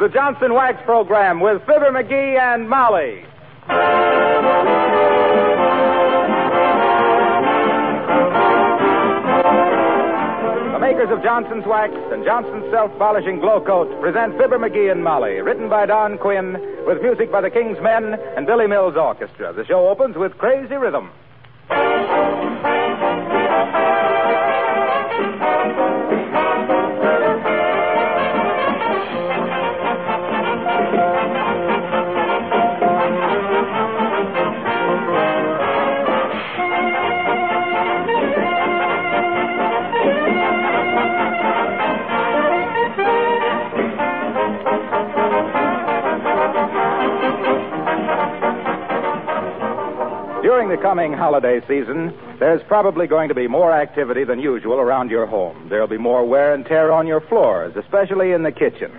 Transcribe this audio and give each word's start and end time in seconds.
the 0.00 0.08
Johnson 0.08 0.52
Wax 0.52 0.82
Program 0.84 1.40
with 1.40 1.62
Fibber 1.62 1.90
McGee 1.90 2.38
and 2.38 2.68
Molly. 2.68 3.24
The 10.72 10.78
makers 10.78 11.08
of 11.10 11.22
Johnson's 11.22 11.64
Wax 11.66 11.94
and 12.12 12.24
Johnson's 12.24 12.70
Self 12.70 12.96
Polishing 12.98 13.40
Glow 13.40 13.64
Coat 13.64 13.88
present 14.02 14.36
Fibber 14.36 14.58
McGee 14.58 14.92
and 14.92 15.02
Molly, 15.02 15.40
written 15.40 15.70
by 15.70 15.86
Don 15.86 16.18
Quinn, 16.18 16.60
with 16.86 17.00
music 17.00 17.32
by 17.32 17.40
the 17.40 17.50
King's 17.50 17.80
Men 17.80 18.14
and 18.36 18.46
Billy 18.46 18.66
Mills 18.66 18.96
Orchestra. 18.96 19.54
The 19.54 19.64
show 19.64 19.88
opens 19.88 20.16
with 20.16 20.36
Crazy 20.36 20.74
Rhythm. 20.74 21.10
During 50.56 50.70
the 50.70 50.82
coming 50.82 51.12
holiday 51.12 51.60
season, 51.68 52.14
there's 52.38 52.62
probably 52.62 53.06
going 53.06 53.28
to 53.28 53.34
be 53.34 53.46
more 53.46 53.74
activity 53.74 54.24
than 54.24 54.38
usual 54.38 54.76
around 54.76 55.10
your 55.10 55.26
home. 55.26 55.68
There'll 55.68 55.86
be 55.86 55.98
more 55.98 56.24
wear 56.24 56.54
and 56.54 56.64
tear 56.64 56.90
on 56.92 57.06
your 57.06 57.20
floors, 57.20 57.76
especially 57.76 58.32
in 58.32 58.42
the 58.42 58.50
kitchen. 58.50 58.90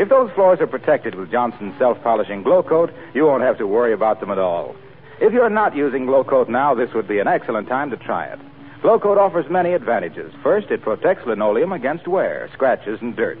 If 0.00 0.08
those 0.08 0.32
floors 0.32 0.58
are 0.60 0.66
protected 0.66 1.14
with 1.14 1.30
Johnson's 1.30 1.78
self-polishing 1.78 2.42
glow 2.42 2.64
coat, 2.64 2.92
you 3.14 3.24
won't 3.24 3.44
have 3.44 3.56
to 3.58 3.68
worry 3.68 3.92
about 3.92 4.18
them 4.18 4.32
at 4.32 4.40
all. 4.40 4.74
If 5.20 5.32
you're 5.32 5.48
not 5.48 5.76
using 5.76 6.06
glow 6.06 6.24
coat 6.24 6.48
now, 6.48 6.74
this 6.74 6.92
would 6.92 7.06
be 7.06 7.20
an 7.20 7.28
excellent 7.28 7.68
time 7.68 7.90
to 7.90 7.96
try 7.96 8.24
it. 8.24 8.40
Glow 8.82 8.98
coat 8.98 9.16
offers 9.16 9.48
many 9.48 9.74
advantages. 9.74 10.32
First, 10.42 10.72
it 10.72 10.82
protects 10.82 11.24
linoleum 11.24 11.70
against 11.70 12.08
wear, 12.08 12.50
scratches, 12.52 12.98
and 13.00 13.14
dirt. 13.14 13.40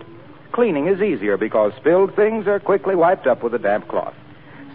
Cleaning 0.52 0.86
is 0.86 1.02
easier 1.02 1.36
because 1.36 1.72
spilled 1.80 2.14
things 2.14 2.46
are 2.46 2.60
quickly 2.60 2.94
wiped 2.94 3.26
up 3.26 3.42
with 3.42 3.54
a 3.54 3.58
damp 3.58 3.88
cloth. 3.88 4.14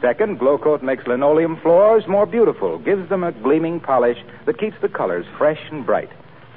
Second, 0.01 0.39
Glow 0.39 0.57
Coat 0.57 0.81
makes 0.81 1.05
linoleum 1.05 1.57
floors 1.61 2.03
more 2.07 2.25
beautiful, 2.25 2.79
gives 2.79 3.07
them 3.09 3.23
a 3.23 3.31
gleaming 3.31 3.79
polish 3.79 4.17
that 4.47 4.57
keeps 4.57 4.75
the 4.81 4.89
colors 4.89 5.25
fresh 5.37 5.59
and 5.71 5.85
bright. 5.85 6.09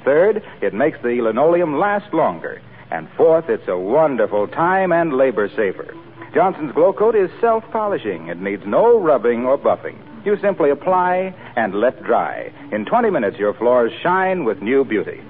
Third, 0.03 0.43
it 0.61 0.73
makes 0.73 0.97
the 1.03 1.21
linoleum 1.21 1.77
last 1.77 2.11
longer. 2.11 2.59
And 2.89 3.07
fourth, 3.15 3.45
it's 3.47 3.67
a 3.67 3.77
wonderful 3.77 4.47
time 4.47 4.91
and 4.91 5.13
labor 5.13 5.49
saver. 5.55 5.93
Johnson's 6.33 6.73
Glow 6.73 6.91
Coat 6.91 7.15
is 7.15 7.29
self 7.39 7.63
polishing. 7.71 8.27
It 8.27 8.41
needs 8.41 8.63
no 8.65 8.99
rubbing 8.99 9.45
or 9.45 9.57
buffing. 9.57 9.97
You 10.25 10.37
simply 10.41 10.71
apply 10.71 11.33
and 11.55 11.75
let 11.75 12.03
dry. 12.03 12.51
In 12.71 12.85
20 12.85 13.11
minutes, 13.11 13.37
your 13.37 13.53
floors 13.53 13.91
shine 14.01 14.43
with 14.43 14.61
new 14.61 14.83
beauty. 14.83 15.21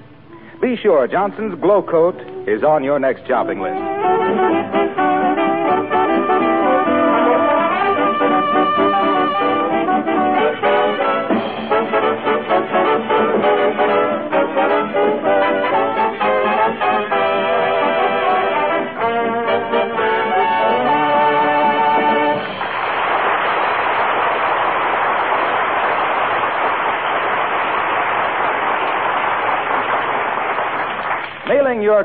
Be 0.60 0.76
sure 0.82 1.06
Johnson's 1.06 1.60
Glow 1.60 1.82
Coat 1.82 2.16
is 2.48 2.62
on 2.62 2.82
your 2.82 2.98
next 2.98 3.26
shopping 3.28 3.60
list. 3.60 5.25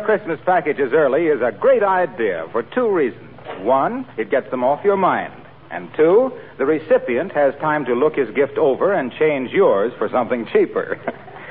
Christmas 0.01 0.39
packages 0.45 0.91
early 0.93 1.27
is 1.27 1.41
a 1.41 1.51
great 1.51 1.83
idea 1.83 2.47
for 2.51 2.63
two 2.63 2.89
reasons. 2.89 3.29
One, 3.59 4.05
it 4.17 4.29
gets 4.29 4.49
them 4.49 4.63
off 4.63 4.83
your 4.83 4.97
mind. 4.97 5.33
And 5.71 5.89
two, 5.95 6.31
the 6.57 6.65
recipient 6.65 7.31
has 7.31 7.53
time 7.61 7.85
to 7.85 7.93
look 7.93 8.15
his 8.15 8.29
gift 8.35 8.57
over 8.57 8.93
and 8.93 9.11
change 9.13 9.51
yours 9.51 9.93
for 9.97 10.09
something 10.09 10.45
cheaper. 10.51 10.99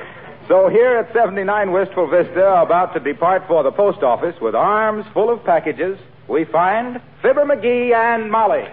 so 0.47 0.69
here 0.69 0.97
at 0.97 1.11
79 1.13 1.71
Wistful 1.71 2.07
Vista, 2.07 2.61
about 2.61 2.93
to 2.93 2.99
depart 2.99 3.43
for 3.47 3.63
the 3.63 3.71
post 3.71 4.03
office 4.03 4.35
with 4.39 4.53
arms 4.53 5.05
full 5.13 5.33
of 5.33 5.43
packages, 5.43 5.97
we 6.27 6.45
find 6.45 7.01
Fibber 7.21 7.45
McGee 7.45 7.93
and 7.93 8.31
Molly. 8.31 8.63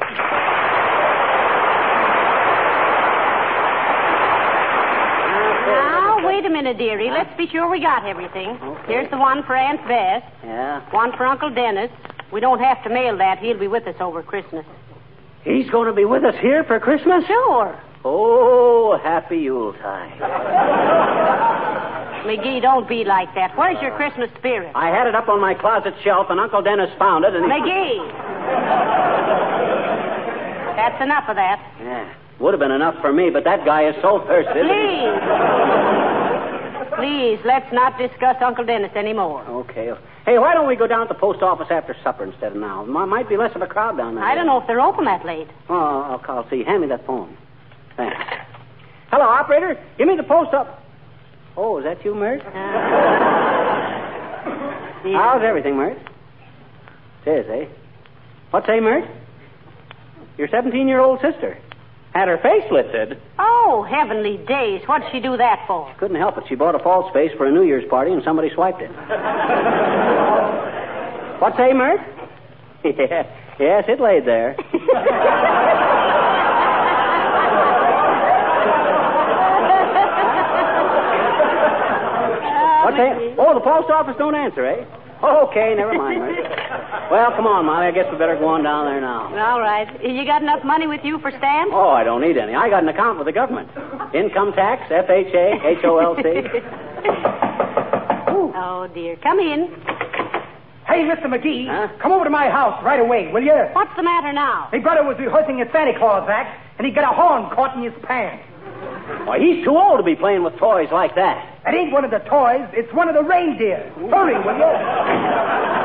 Now, 5.67 6.27
wait 6.27 6.45
a 6.45 6.48
minute, 6.63 6.79
dearie. 6.79 7.11
Let's 7.11 7.35
be 7.37 7.47
sure 7.49 7.69
we 7.71 7.81
got 7.81 8.05
everything. 8.05 8.59
Here's 8.87 9.09
the 9.11 9.17
one 9.19 9.43
for 9.45 9.55
Aunt 9.55 9.81
Bess, 9.87 10.23
Yeah. 10.45 10.81
one 10.91 11.13
for 11.17 11.25
Uncle 11.25 11.51
Dennis. 11.51 11.91
We 12.33 12.41
don't 12.41 12.59
have 12.61 12.83
to 12.83 12.91
mail 12.91 13.17
that. 13.19 13.39
He'll 13.39 13.59
be 13.59 13.69
with 13.69 13.87
us 13.87 13.95
over 14.01 14.23
Christmas. 14.23 14.67
He's 15.45 15.71
going 15.71 15.87
to 15.87 15.93
be 15.95 16.05
with 16.05 16.25
us 16.25 16.35
here 16.41 16.65
for 16.65 16.81
Christmas? 16.81 17.25
Sure. 17.27 17.79
Oh, 18.05 18.99
happy 19.03 19.39
Yuletide. 19.39 20.19
McGee, 22.27 22.61
don't 22.61 22.89
be 22.89 23.05
like 23.05 23.33
that. 23.37 23.57
Where's 23.57 23.81
your 23.81 23.93
Christmas 23.97 24.29
spirit? 24.39 24.73
I 24.75 24.89
had 24.89 25.07
it 25.07 25.15
up 25.15 25.29
on 25.29 25.41
my 25.41 25.55
closet 25.55 25.95
shelf, 26.03 26.27
and 26.29 26.41
Uncle 26.41 26.61
Dennis 26.63 26.91
found 26.99 27.25
it, 27.25 27.35
and 27.35 27.45
he... 27.45 27.51
McGee! 27.51 28.09
That's 30.77 31.01
enough 31.03 31.25
of 31.29 31.37
that. 31.37 31.61
Yeah. 31.81 32.13
Would 32.41 32.53
have 32.55 32.61
been 32.61 32.73
enough 32.73 32.97
for 33.01 33.13
me, 33.13 33.31
but 33.31 33.45
that 33.45 33.65
guy 33.65 33.89
is 33.89 33.95
so 34.03 34.25
thirsty. 34.27 34.61
Please. 34.61 36.18
Please, 36.99 37.39
let's 37.45 37.73
not 37.73 37.97
discuss 37.97 38.37
Uncle 38.43 38.65
Dennis 38.65 38.91
anymore. 38.97 39.43
Okay. 39.45 39.91
Hey, 40.27 40.39
why 40.39 40.53
don't 40.53 40.67
we 40.67 40.75
go 40.77 40.87
down 40.87 41.07
to 41.07 41.15
the 41.15 41.19
post 41.19 41.43
office 41.43 41.69
after 41.71 41.97
supper 42.03 42.25
instead 42.25 42.53
of 42.53 42.59
now? 42.59 42.83
M- 42.83 43.09
might 43.09 43.29
be 43.29 43.37
less 43.37 43.55
of 43.55 43.63
a 43.63 43.67
crowd 43.67 43.97
down 43.97 44.17
there. 44.17 44.25
I 44.25 44.35
don't 44.35 44.47
know 44.47 44.61
if 44.61 44.67
they're 44.67 44.81
open 44.81 45.05
that 45.05 45.25
late. 45.25 45.49
Oh, 45.69 46.03
I'll 46.11 46.19
call. 46.19 46.45
See, 46.51 46.65
hand 46.65 46.83
me 46.83 46.89
that 46.89 47.07
phone. 47.07 47.37
Thanks. 47.97 48.17
Hello, 49.11 49.25
operator. 49.25 49.83
Give 49.97 50.07
me 50.09 50.17
the 50.17 50.23
post 50.25 50.53
up. 50.53 50.83
Oh, 51.57 51.79
is 51.79 51.85
that 51.85 52.05
you, 52.05 52.15
Myrt? 52.15 52.43
How's 55.03 55.43
everything, 55.43 55.77
Myrt? 55.77 55.99
It 57.27 57.31
is, 57.31 57.47
eh? 57.51 57.67
What 58.51 58.67
say, 58.67 58.81
Myrt? 58.81 59.05
Your 60.37 60.49
17-year-old 60.49 61.21
sister. 61.21 61.59
Had 62.19 62.27
her 62.27 62.39
face 62.39 62.65
lifted. 62.73 63.17
Oh, 63.39 63.87
heavenly 63.89 64.39
days. 64.39 64.83
What'd 64.87 65.07
she 65.13 65.21
do 65.21 65.37
that 65.37 65.63
for? 65.69 65.95
Couldn't 66.01 66.17
help 66.17 66.37
it. 66.37 66.43
She 66.49 66.57
bought 66.57 66.75
a 66.75 66.81
false 66.81 67.13
face 67.15 67.31
for 67.37 67.47
a 67.47 67.53
New 67.53 67.63
Year's 67.63 67.89
party, 67.89 68.11
and 68.11 68.21
somebody 68.25 68.51
swiped 68.57 68.83
it. 68.83 68.91
what 71.39 71.57
say, 71.57 71.73
Myrt? 71.73 72.01
Yeah. 72.85 73.23
Yes, 73.61 73.85
it 73.89 74.01
laid 74.01 74.25
there. 74.25 74.55
What 82.85 82.95
say? 82.95 83.35
Oh, 83.37 83.55
the 83.55 83.61
post 83.61 83.91
office 83.91 84.15
don't 84.17 84.35
answer, 84.35 84.65
eh? 84.65 84.85
Okay, 85.23 85.75
never 85.77 85.93
mind, 85.95 86.21
Myrt. 86.21 86.68
Well, 87.11 87.31
come 87.33 87.47
on, 87.47 87.65
Molly. 87.67 87.87
I 87.87 87.91
guess 87.91 88.07
we 88.13 88.19
better 88.19 88.37
go 88.37 88.49
on 88.49 88.63
down 88.65 88.85
there 88.87 89.01
now. 89.01 89.29
All 89.53 89.61
right. 89.61 89.89
You 90.05 90.25
got 90.25 90.43
enough 90.43 90.63
money 90.65 90.87
with 90.87 91.01
you 91.05 91.19
for 91.21 91.31
stamps? 91.31 91.73
Oh, 91.75 91.89
I 91.91 92.05
don't 92.05 92.21
need 92.21 92.37
any. 92.37 92.55
I 92.55 92.69
got 92.69 92.83
an 92.83 92.89
account 92.89 93.17
with 93.19 93.27
the 93.27 93.33
government. 93.33 93.69
Income 94.15 94.53
tax, 94.53 94.91
FHA, 94.91 95.81
HOLC. 95.83 97.45
Oh, 98.61 98.87
dear. 98.93 99.17
Come 99.17 99.39
in. 99.41 99.69
Hey, 100.87 101.05
Mr. 101.05 101.27
McGee, 101.27 101.67
Huh? 101.69 101.89
come 102.01 102.13
over 102.13 102.25
to 102.25 102.31
my 102.31 102.49
house 102.51 102.83
right 102.83 102.99
away, 103.01 103.31
will 103.33 103.43
you? 103.43 103.55
What's 103.73 103.95
the 103.97 104.03
matter 104.03 104.33
now? 104.33 104.69
My 104.73 104.79
brother 104.79 105.05
was 105.05 105.17
rehearsing 105.19 105.61
a 105.61 105.71
Santa 105.71 105.97
Claus 105.99 106.29
act, 106.29 106.59
and 106.79 106.87
he 106.87 106.93
got 106.93 107.05
a 107.05 107.15
horn 107.15 107.51
caught 107.55 107.77
in 107.77 107.83
his 107.83 107.93
pants. 108.03 108.45
Why, 109.27 109.39
he's 109.39 109.65
too 109.65 109.77
old 109.77 109.99
to 109.99 110.03
be 110.05 110.15
playing 110.17 110.43
with 110.45 110.57
toys 110.59 110.89
like 110.93 111.15
that. 111.15 111.61
That 111.65 111.75
ain't 111.75 111.93
one 111.93 112.05
of 112.05 112.11
the 112.11 112.19
toys, 112.21 112.67
it's 112.73 112.93
one 112.95 113.09
of 113.09 113.15
the 113.15 113.23
reindeer. 113.23 113.93
Hurry, 114.11 114.35
will 114.43 114.59
you? 114.59 115.75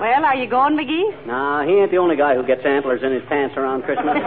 Well, 0.00 0.24
are 0.24 0.34
you 0.36 0.48
going, 0.48 0.76
McGee? 0.76 1.26
Nah, 1.26 1.64
he 1.64 1.72
ain't 1.72 1.90
the 1.90 1.98
only 1.98 2.16
guy 2.16 2.34
who 2.34 2.42
gets 2.44 2.64
antlers 2.64 3.02
in 3.02 3.12
his 3.12 3.22
pants 3.28 3.56
around 3.56 3.82
Christmas. 3.82 4.14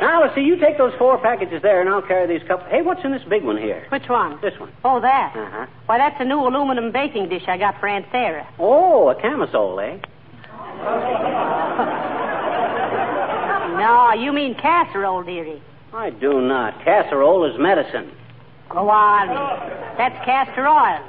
now, 0.00 0.20
let's 0.22 0.34
see, 0.34 0.40
you 0.42 0.56
take 0.58 0.76
those 0.76 0.92
four 0.98 1.18
packages 1.18 1.62
there, 1.62 1.80
and 1.80 1.88
I'll 1.88 2.02
carry 2.02 2.26
these 2.26 2.46
couple. 2.48 2.66
Hey, 2.66 2.82
what's 2.82 3.04
in 3.04 3.12
this 3.12 3.22
big 3.28 3.44
one 3.44 3.56
here? 3.56 3.86
Which 3.90 4.08
one? 4.08 4.40
This 4.42 4.58
one. 4.58 4.72
Oh, 4.84 5.00
that. 5.00 5.34
Uh-huh. 5.36 5.66
Why, 5.86 5.98
that's 5.98 6.20
a 6.20 6.24
new 6.24 6.40
aluminum 6.40 6.90
baking 6.90 7.28
dish 7.28 7.44
I 7.46 7.58
got 7.58 7.78
for 7.78 7.86
Aunt 7.88 8.06
Sarah. 8.10 8.48
Oh, 8.58 9.08
a 9.08 9.14
camisole, 9.20 9.80
eh? 9.80 9.98
No, 13.80 14.12
you 14.12 14.30
mean 14.32 14.54
casserole, 14.56 15.22
dearie. 15.22 15.62
I 15.94 16.10
do 16.10 16.42
not. 16.42 16.84
Casserole 16.84 17.44
is 17.50 17.58
medicine. 17.58 18.12
Go 18.68 18.90
on. 18.90 19.28
That's 19.96 20.22
castor 20.24 20.68
oil. 20.68 21.02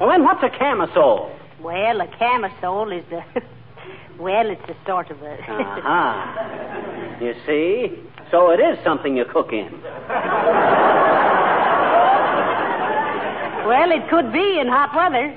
Well, 0.00 0.08
then 0.08 0.24
what's 0.24 0.42
a 0.42 0.48
camisole? 0.48 1.30
Well, 1.62 2.00
a 2.00 2.08
camisole 2.18 2.92
is 2.92 3.04
a. 3.12 3.24
well, 4.22 4.50
it's 4.50 4.68
a 4.68 4.76
sort 4.86 5.10
of 5.10 5.22
a. 5.22 5.38
Aha. 5.40 6.38
Uh-huh. 6.62 7.24
You 7.24 7.34
see? 7.46 8.02
So 8.32 8.50
it 8.50 8.58
is 8.58 8.82
something 8.82 9.16
you 9.16 9.24
cook 9.24 9.52
in. 9.52 9.70
well, 13.66 13.92
it 13.92 14.08
could 14.10 14.32
be 14.32 14.58
in 14.58 14.66
hot 14.66 14.90
weather. 14.96 15.36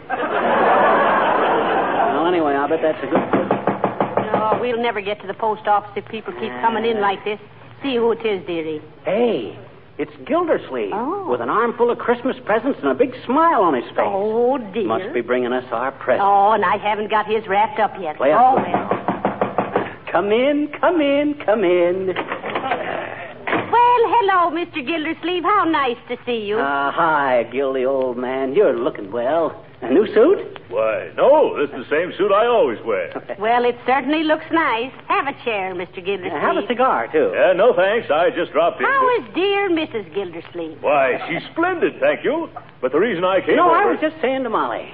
Well, 2.16 2.26
anyway, 2.28 2.56
I 2.56 2.68
bet 2.68 2.80
that's 2.82 3.04
a 3.04 3.08
good. 3.08 3.22
Oh, 4.34 4.58
we'll 4.60 4.82
never 4.82 5.02
get 5.02 5.22
to 5.22 5.28
the 5.28 5.34
post 5.34 5.68
office 5.68 5.92
if 5.96 6.06
people 6.08 6.34
keep 6.34 6.52
coming 6.62 6.86
in 6.86 7.02
like 7.02 7.24
this. 7.24 7.40
See 7.84 7.96
who 7.96 8.12
it 8.14 8.26
is, 8.26 8.46
dearie. 8.48 8.82
Hey, 9.04 9.58
it's 9.98 10.12
Gildersleeve 10.26 10.92
Oh. 10.94 11.30
with 11.30 11.42
an 11.42 11.50
armful 11.50 11.90
of 11.90 11.98
Christmas 11.98 12.36
presents 12.46 12.80
and 12.82 12.90
a 12.90 12.94
big 12.94 13.14
smile 13.26 13.62
on 13.62 13.74
his 13.74 13.86
face. 13.92 14.00
Oh, 14.06 14.58
dear. 14.58 14.86
Must 14.88 15.14
be 15.14 15.22
bringing 15.22 15.54
us 15.54 15.66
our 15.72 15.92
presents. 15.94 16.24
Oh, 16.26 16.52
and 16.52 16.66
I 16.66 16.78
haven't 16.78 17.10
got 17.10 17.26
his 17.28 17.48
wrapped 17.48 17.80
up 17.80 17.94
yet. 18.00 18.18
Play 18.18 18.34
oh, 18.34 18.56
well. 18.56 18.90
Come 20.12 20.32
in, 20.32 20.70
come 20.80 21.02
in, 21.02 21.36
come 21.46 21.64
in. 21.64 22.08
Well, 23.72 24.02
hello, 24.08 24.52
Mr. 24.52 24.86
Gildersleeve. 24.86 25.44
How 25.44 25.66
nice 25.66 25.98
to 26.10 26.18
see 26.26 26.46
you. 26.46 26.58
Ah, 26.60 26.92
hi, 26.94 27.44
Gildy, 27.52 27.86
old 27.86 28.18
man. 28.18 28.54
You're 28.54 28.78
looking 28.78 29.12
well. 29.12 29.62
A 29.86 29.94
new 29.94 30.08
suit? 30.14 30.60
Why, 30.70 31.12
no, 31.16 31.56
this 31.56 31.70
is 31.70 31.86
the 31.88 31.90
same 31.90 32.12
suit 32.18 32.32
I 32.32 32.48
always 32.48 32.80
wear. 32.84 33.14
well, 33.40 33.66
it 33.66 33.78
certainly 33.86 34.24
looks 34.24 34.46
nice. 34.52 34.92
Have 35.08 35.28
a 35.28 35.34
chair, 35.44 35.76
Mr. 35.76 36.04
Gildersleeve. 36.04 36.42
Have 36.42 36.58
a 36.58 36.66
cigar, 36.68 37.08
too. 37.12 37.32
Yeah, 37.36 37.54
no 37.54 37.74
thanks. 37.76 38.10
I 38.10 38.32
just 38.32 38.52
dropped 38.52 38.82
in. 38.82 38.88
How 38.88 39.20
is 39.20 39.26
dear 39.36 39.70
Mrs. 39.70 40.12
Gildersleeve? 40.14 40.82
Why, 40.82 41.22
she's 41.30 41.48
splendid, 41.52 42.00
thank 42.00 42.24
you. 42.24 42.50
But 42.82 42.92
the 42.92 43.00
reason 43.00 43.24
I 43.24 43.42
came. 43.42 43.58
No, 43.58 43.70
over... 43.70 43.76
I 43.76 43.86
was 43.86 44.00
just 44.02 44.20
saying 44.22 44.44
to 44.44 44.50
Molly. 44.50 44.90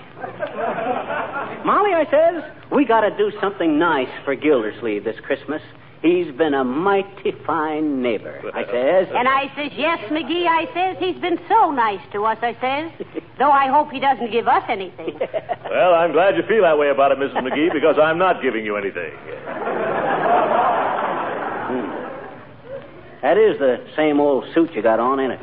Molly, 1.65 1.93
I 1.93 2.05
says, 2.11 2.43
we 2.71 2.85
got 2.85 3.01
to 3.01 3.15
do 3.15 3.31
something 3.39 3.79
nice 3.79 4.11
for 4.25 4.35
Gildersleeve 4.35 5.03
this 5.03 5.19
Christmas. 5.21 5.61
He's 6.01 6.33
been 6.35 6.55
a 6.55 6.63
mighty 6.63 7.31
fine 7.45 8.01
neighbor, 8.01 8.41
I 8.53 8.65
says. 8.65 9.07
And 9.15 9.27
I 9.27 9.51
says, 9.55 9.71
yes, 9.75 9.99
McGee, 10.09 10.47
I 10.47 10.65
says, 10.73 10.97
he's 10.99 11.21
been 11.21 11.39
so 11.47 11.69
nice 11.71 12.01
to 12.11 12.25
us, 12.25 12.39
I 12.41 12.57
says. 12.59 13.07
Though 13.41 13.49
I 13.49 13.73
hope 13.73 13.89
he 13.89 13.99
doesn't 13.99 14.31
give 14.31 14.47
us 14.47 14.61
anything. 14.69 15.17
Well, 15.71 15.93
I'm 15.95 16.11
glad 16.11 16.35
you 16.35 16.43
feel 16.43 16.63
that 16.63 16.77
way 16.77 16.89
about 16.89 17.13
it, 17.13 17.17
Mrs. 17.17 17.41
McGee, 17.47 17.71
because 17.71 17.95
I'm 17.97 18.17
not 18.17 18.41
giving 18.41 18.65
you 18.65 18.75
anything. 18.75 19.13
That 23.23 23.37
is 23.37 23.57
the 23.57 23.81
same 23.95 24.19
old 24.19 24.43
suit 24.53 24.73
you 24.73 24.81
got 24.83 24.99
on, 24.99 25.21
ain't 25.21 25.31
it? 25.31 25.39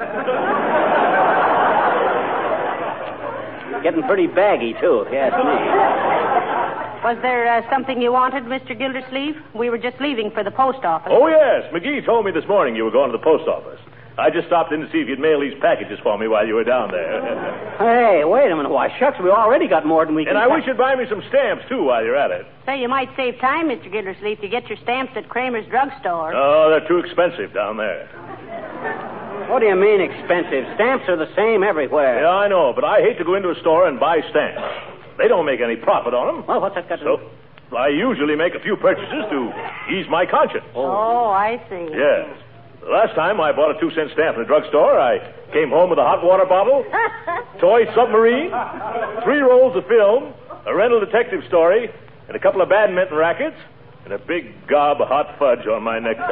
Getting 3.82 4.02
pretty 4.02 4.26
baggy, 4.26 4.74
too, 4.78 5.06
if 5.06 5.10
you 5.10 5.18
ask 5.18 5.34
me. 5.34 7.08
Was 7.08 7.16
there 7.22 7.48
uh, 7.48 7.62
something 7.70 8.02
you 8.02 8.12
wanted, 8.12 8.44
Mr. 8.44 8.78
Gildersleeve? 8.78 9.36
We 9.54 9.70
were 9.70 9.78
just 9.78 9.98
leaving 9.98 10.30
for 10.30 10.44
the 10.44 10.50
post 10.50 10.84
office. 10.84 11.10
Oh, 11.10 11.26
yes. 11.26 11.72
McGee 11.72 12.04
told 12.04 12.26
me 12.26 12.32
this 12.32 12.46
morning 12.46 12.76
you 12.76 12.84
were 12.84 12.92
going 12.92 13.10
to 13.10 13.16
the 13.16 13.24
post 13.24 13.48
office. 13.48 13.80
I 14.18 14.30
just 14.30 14.48
stopped 14.48 14.72
in 14.72 14.80
to 14.80 14.90
see 14.90 14.98
if 14.98 15.06
you'd 15.08 15.20
mail 15.20 15.38
these 15.40 15.54
packages 15.60 15.98
for 16.02 16.18
me 16.18 16.26
while 16.26 16.44
you 16.44 16.54
were 16.54 16.64
down 16.64 16.90
there. 16.90 17.66
Hey, 17.78 18.24
wait 18.24 18.50
a 18.50 18.56
minute. 18.56 18.72
Why, 18.72 18.90
shucks, 18.98 19.18
we 19.22 19.30
already 19.30 19.68
got 19.68 19.86
more 19.86 20.04
than 20.04 20.16
we 20.16 20.24
can... 20.24 20.34
and 20.34 20.38
I 20.38 20.48
wish 20.48 20.66
you'd 20.66 20.76
buy 20.76 20.96
me 20.96 21.04
some 21.08 21.22
stamps, 21.28 21.62
too, 21.68 21.84
while 21.84 22.02
you're 22.02 22.16
at 22.16 22.32
it. 22.32 22.44
Say, 22.66 22.80
you 22.80 22.88
might 22.88 23.08
save 23.14 23.38
time, 23.38 23.68
Mr. 23.68 23.86
Gildersleeve, 23.86 24.40
to 24.40 24.48
get 24.48 24.66
your 24.66 24.76
stamps 24.82 25.12
at 25.14 25.28
Kramer's 25.28 25.64
drugstore. 25.70 26.34
Oh, 26.34 26.70
they're 26.70 26.88
too 26.88 26.98
expensive 26.98 27.54
down 27.54 27.76
there. 27.76 28.10
What 29.48 29.60
do 29.60 29.66
you 29.66 29.76
mean 29.76 30.00
expensive? 30.00 30.66
Stamps 30.74 31.08
are 31.08 31.16
the 31.16 31.32
same 31.36 31.62
everywhere. 31.62 32.22
Yeah, 32.22 32.30
I 32.30 32.48
know, 32.48 32.72
but 32.74 32.82
I 32.82 33.00
hate 33.00 33.16
to 33.18 33.24
go 33.24 33.36
into 33.36 33.50
a 33.50 33.58
store 33.60 33.86
and 33.86 34.00
buy 34.00 34.18
stamps. 34.28 34.60
They 35.18 35.28
don't 35.28 35.46
make 35.46 35.60
any 35.60 35.76
profit 35.76 36.14
on 36.14 36.26
them. 36.26 36.46
Well, 36.46 36.60
what's 36.60 36.74
that 36.74 36.88
got 36.88 36.96
to 36.96 37.04
do? 37.04 37.16
So, 37.16 37.30
do? 37.70 37.76
I 37.76 37.88
usually 37.88 38.34
make 38.34 38.54
a 38.54 38.60
few 38.60 38.76
purchases 38.76 39.22
to 39.30 39.52
ease 39.94 40.06
my 40.10 40.26
conscience. 40.26 40.64
Oh, 40.74 40.82
oh 40.82 41.30
I 41.30 41.62
see. 41.70 41.94
Yes. 41.94 42.26
The 42.88 42.94
last 42.94 43.14
time 43.14 43.38
I 43.38 43.52
bought 43.52 43.76
a 43.76 43.78
two 43.78 43.90
cent 43.92 44.08
stamp 44.14 44.38
in 44.38 44.44
a 44.44 44.46
drugstore, 44.46 44.98
I 44.98 45.20
came 45.52 45.68
home 45.68 45.90
with 45.90 45.98
a 45.98 46.08
hot 46.08 46.24
water 46.24 46.46
bottle, 46.48 46.88
toy 47.60 47.84
submarine, 47.94 48.48
three 49.24 49.44
rolls 49.44 49.76
of 49.76 49.84
film, 49.84 50.32
a 50.64 50.74
rental 50.74 50.98
detective 50.98 51.44
story, 51.48 51.90
and 52.28 52.34
a 52.34 52.40
couple 52.40 52.62
of 52.62 52.70
badminton 52.70 53.14
rackets, 53.14 53.60
and 54.04 54.14
a 54.14 54.18
big 54.18 54.66
gob 54.66 55.02
of 55.02 55.08
hot 55.08 55.38
fudge 55.38 55.66
on 55.68 55.82
my 55.82 55.98
necktie. 55.98 56.24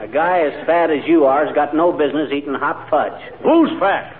A 0.00 0.08
guy 0.08 0.48
as 0.48 0.64
fat 0.64 0.88
as 0.88 1.04
you 1.06 1.26
are's 1.26 1.54
got 1.54 1.76
no 1.76 1.92
business 1.92 2.32
eating 2.32 2.54
hot 2.54 2.88
fudge. 2.88 3.20
Who's 3.42 3.68
fat? 3.78 4.16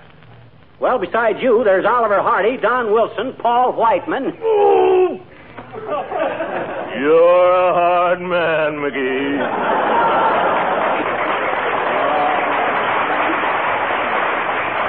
Well, 0.78 0.98
besides 0.98 1.38
you, 1.40 1.64
there's 1.64 1.86
Oliver 1.86 2.20
Hardy, 2.20 2.58
Don 2.60 2.92
Wilson, 2.92 3.32
Paul 3.40 3.72
Whiteman. 3.72 4.36
Ooh! 6.96 7.00
You're 7.00 7.52
a 7.52 7.74
hard 7.74 8.20
man, 8.20 8.80
McGee. 8.80 9.36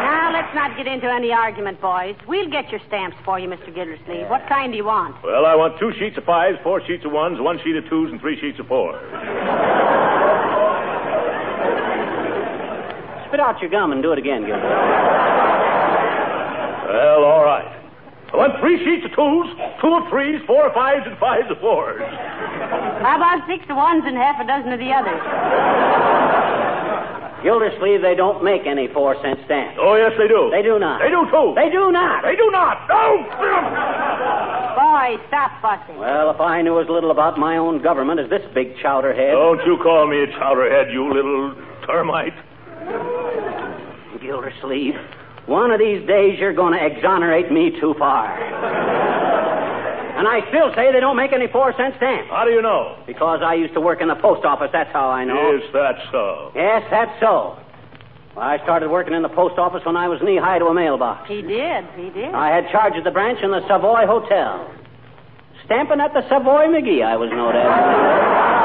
Now, 0.03 0.31
let's 0.31 0.53
not 0.55 0.77
get 0.77 0.87
into 0.87 1.11
any 1.11 1.31
argument, 1.31 1.81
boys. 1.81 2.15
We'll 2.27 2.49
get 2.49 2.69
your 2.71 2.79
stamps 2.87 3.17
for 3.25 3.39
you, 3.39 3.47
Mr. 3.49 3.73
Gildersleeve. 3.73 4.27
What 4.29 4.47
kind 4.47 4.71
do 4.71 4.77
you 4.77 4.85
want? 4.85 5.15
Well, 5.23 5.45
I 5.45 5.55
want 5.55 5.79
two 5.79 5.91
sheets 5.99 6.17
of 6.17 6.23
fives, 6.23 6.57
four 6.63 6.81
sheets 6.85 7.03
of 7.05 7.11
ones, 7.11 7.39
one 7.39 7.59
sheet 7.63 7.75
of 7.75 7.87
twos, 7.89 8.11
and 8.11 8.21
three 8.21 8.39
sheets 8.39 8.59
of 8.59 8.67
fours. 8.67 8.95
Spit 13.27 13.39
out 13.41 13.59
your 13.59 13.69
gum 13.69 13.91
and 13.91 14.01
do 14.01 14.13
it 14.13 14.19
again, 14.19 14.45
Gilbert. 14.45 14.63
Well, 16.87 17.19
all 17.19 17.21
right. 17.21 17.26
I 18.27 18.35
want 18.35 18.59
three 18.59 18.77
sheets 18.83 19.05
of 19.07 19.15
twos, 19.15 19.47
two 19.79 19.93
of 19.95 20.09
threes, 20.09 20.41
four 20.45 20.67
of 20.67 20.73
fives, 20.73 21.07
and 21.07 21.17
fives 21.17 21.49
of 21.49 21.59
fours. 21.59 22.01
How 22.03 23.15
about 23.15 23.47
six 23.47 23.63
of 23.69 23.77
ones 23.77 24.03
and 24.05 24.17
half 24.17 24.35
a 24.41 24.45
dozen 24.45 24.73
of 24.73 24.79
the 24.79 24.91
others? 24.91 25.21
Gildersleeve, 27.43 28.01
they 28.01 28.15
don't 28.15 28.43
make 28.43 28.65
any 28.65 28.87
four 28.91 29.15
cent 29.21 29.39
stamps. 29.45 29.77
Oh, 29.79 29.95
yes, 29.95 30.11
they 30.17 30.27
do. 30.27 30.49
They 30.51 30.61
do 30.61 30.79
not. 30.79 30.99
They 30.99 31.07
do, 31.07 31.23
too. 31.31 31.53
They 31.55 31.69
do 31.69 31.91
not. 31.91 32.23
They 32.23 32.35
do 32.35 32.49
not. 32.51 32.83
No! 32.89 33.23
Boys, 34.75 35.21
stop 35.29 35.51
fussing. 35.61 35.97
Well, 35.97 36.31
if 36.31 36.41
I 36.41 36.61
knew 36.61 36.81
as 36.81 36.89
little 36.89 37.11
about 37.11 37.37
my 37.37 37.57
own 37.57 37.81
government 37.81 38.19
as 38.19 38.29
this 38.29 38.41
big 38.53 38.75
chowderhead. 38.77 39.31
Don't 39.31 39.63
you 39.65 39.77
call 39.81 40.07
me 40.07 40.23
a 40.23 40.27
chowderhead, 40.27 40.91
you 40.91 41.07
little 41.13 41.55
termite. 41.85 42.35
Gildersleeve, 44.19 44.95
one 45.47 45.71
of 45.71 45.79
these 45.79 46.05
days 46.07 46.37
you're 46.39 46.53
going 46.53 46.77
to 46.77 46.85
exonerate 46.85 47.51
me 47.51 47.71
too 47.79 47.95
far. 47.97 48.37
and 50.17 50.27
I 50.27 50.41
still 50.49 50.73
say 50.75 50.91
they 50.91 50.99
don't 50.99 51.15
make 51.17 51.31
any 51.33 51.47
four 51.47 51.73
cent 51.77 51.95
stamps. 51.97 52.29
How 52.29 52.43
do 52.45 52.51
you 52.51 52.61
know? 52.61 52.97
Because 53.07 53.39
I 53.41 53.55
used 53.55 53.73
to 53.73 53.81
work 53.81 54.01
in 54.01 54.09
the 54.09 54.15
post 54.15 54.45
office, 54.45 54.69
that's 54.71 54.91
how 54.91 55.09
I 55.09 55.23
know. 55.23 55.55
Is 55.55 55.63
that 55.73 55.95
so? 56.11 56.51
Yes, 56.53 56.83
that's 56.91 57.17
so. 57.19 57.57
Well, 58.35 58.45
I 58.45 58.61
started 58.63 58.89
working 58.91 59.13
in 59.13 59.21
the 59.23 59.29
post 59.29 59.57
office 59.57 59.83
when 59.85 59.95
I 59.97 60.07
was 60.09 60.21
knee 60.21 60.37
high 60.37 60.59
to 60.59 60.65
a 60.65 60.73
mailbox. 60.73 61.27
He 61.27 61.41
did. 61.41 61.85
He 61.95 62.09
did. 62.11 62.35
I 62.35 62.53
had 62.53 62.69
charge 62.69 62.95
of 62.97 63.03
the 63.03 63.11
branch 63.11 63.39
in 63.41 63.49
the 63.51 63.61
Savoy 63.67 64.05
Hotel. 64.05 64.69
Stamping 65.65 65.99
at 65.99 66.13
the 66.13 66.21
Savoy 66.29 66.67
McGee, 66.67 67.03
I 67.03 67.15
was 67.17 67.29
known 67.31 67.55
as. 67.55 68.56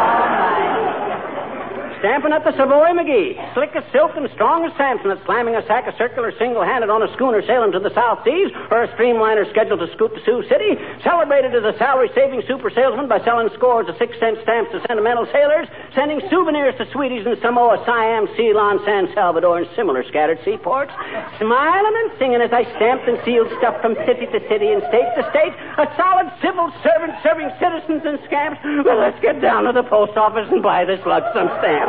Stamping 2.02 2.34
at 2.34 2.42
the 2.42 2.50
Savoy 2.58 2.90
McGee. 2.98 3.38
Slick 3.54 3.78
as 3.78 3.86
silk 3.94 4.10
and 4.18 4.26
strong 4.34 4.66
as 4.66 4.74
Samson 4.74 5.14
at 5.14 5.22
slamming 5.22 5.54
a 5.54 5.62
sack 5.70 5.86
of 5.86 5.94
circular 5.94 6.34
single-handed 6.34 6.90
on 6.90 6.98
a 6.98 7.06
schooner 7.14 7.46
sailing 7.46 7.70
to 7.70 7.78
the 7.78 7.94
South 7.94 8.26
Seas 8.26 8.50
or 8.74 8.82
a 8.82 8.90
streamliner 8.98 9.46
scheduled 9.54 9.78
to 9.78 9.86
scoot 9.94 10.10
to 10.10 10.18
Sioux 10.26 10.42
City. 10.50 10.74
Celebrated 11.06 11.54
as 11.54 11.62
a 11.62 11.78
salary-saving 11.78 12.42
super 12.50 12.74
salesman 12.74 13.06
by 13.06 13.22
selling 13.22 13.54
scores 13.54 13.86
of 13.86 13.94
six-cent 14.02 14.42
stamps 14.42 14.74
to 14.74 14.82
sentimental 14.90 15.30
sailors, 15.30 15.70
sending 15.94 16.18
souvenirs 16.26 16.74
to 16.82 16.90
sweeties 16.90 17.22
in 17.22 17.38
Samoa, 17.38 17.78
Siam, 17.86 18.26
Ceylon, 18.34 18.82
San 18.82 19.06
Salvador, 19.14 19.62
and 19.62 19.70
similar 19.78 20.02
scattered 20.10 20.42
seaports. 20.42 20.90
Smiling 21.38 21.94
and 22.02 22.10
singing 22.18 22.42
as 22.42 22.50
I 22.50 22.66
stamped 22.82 23.06
and 23.06 23.22
sealed 23.22 23.46
stuff 23.62 23.78
from 23.78 23.94
city 24.10 24.26
to 24.26 24.42
city 24.50 24.74
and 24.74 24.82
state 24.90 25.06
to 25.14 25.22
state. 25.30 25.54
A 25.78 25.86
solid 25.94 26.34
civil 26.42 26.66
servant 26.82 27.14
serving 27.22 27.46
citizens 27.62 28.02
and 28.02 28.18
scamps. 28.26 28.58
Well, 28.82 28.98
let's 28.98 29.22
get 29.22 29.38
down 29.38 29.70
to 29.70 29.72
the 29.72 29.86
post 29.86 30.18
office 30.18 30.50
and 30.50 30.66
buy 30.66 30.82
this 30.82 30.98
lug 31.06 31.22
some 31.30 31.46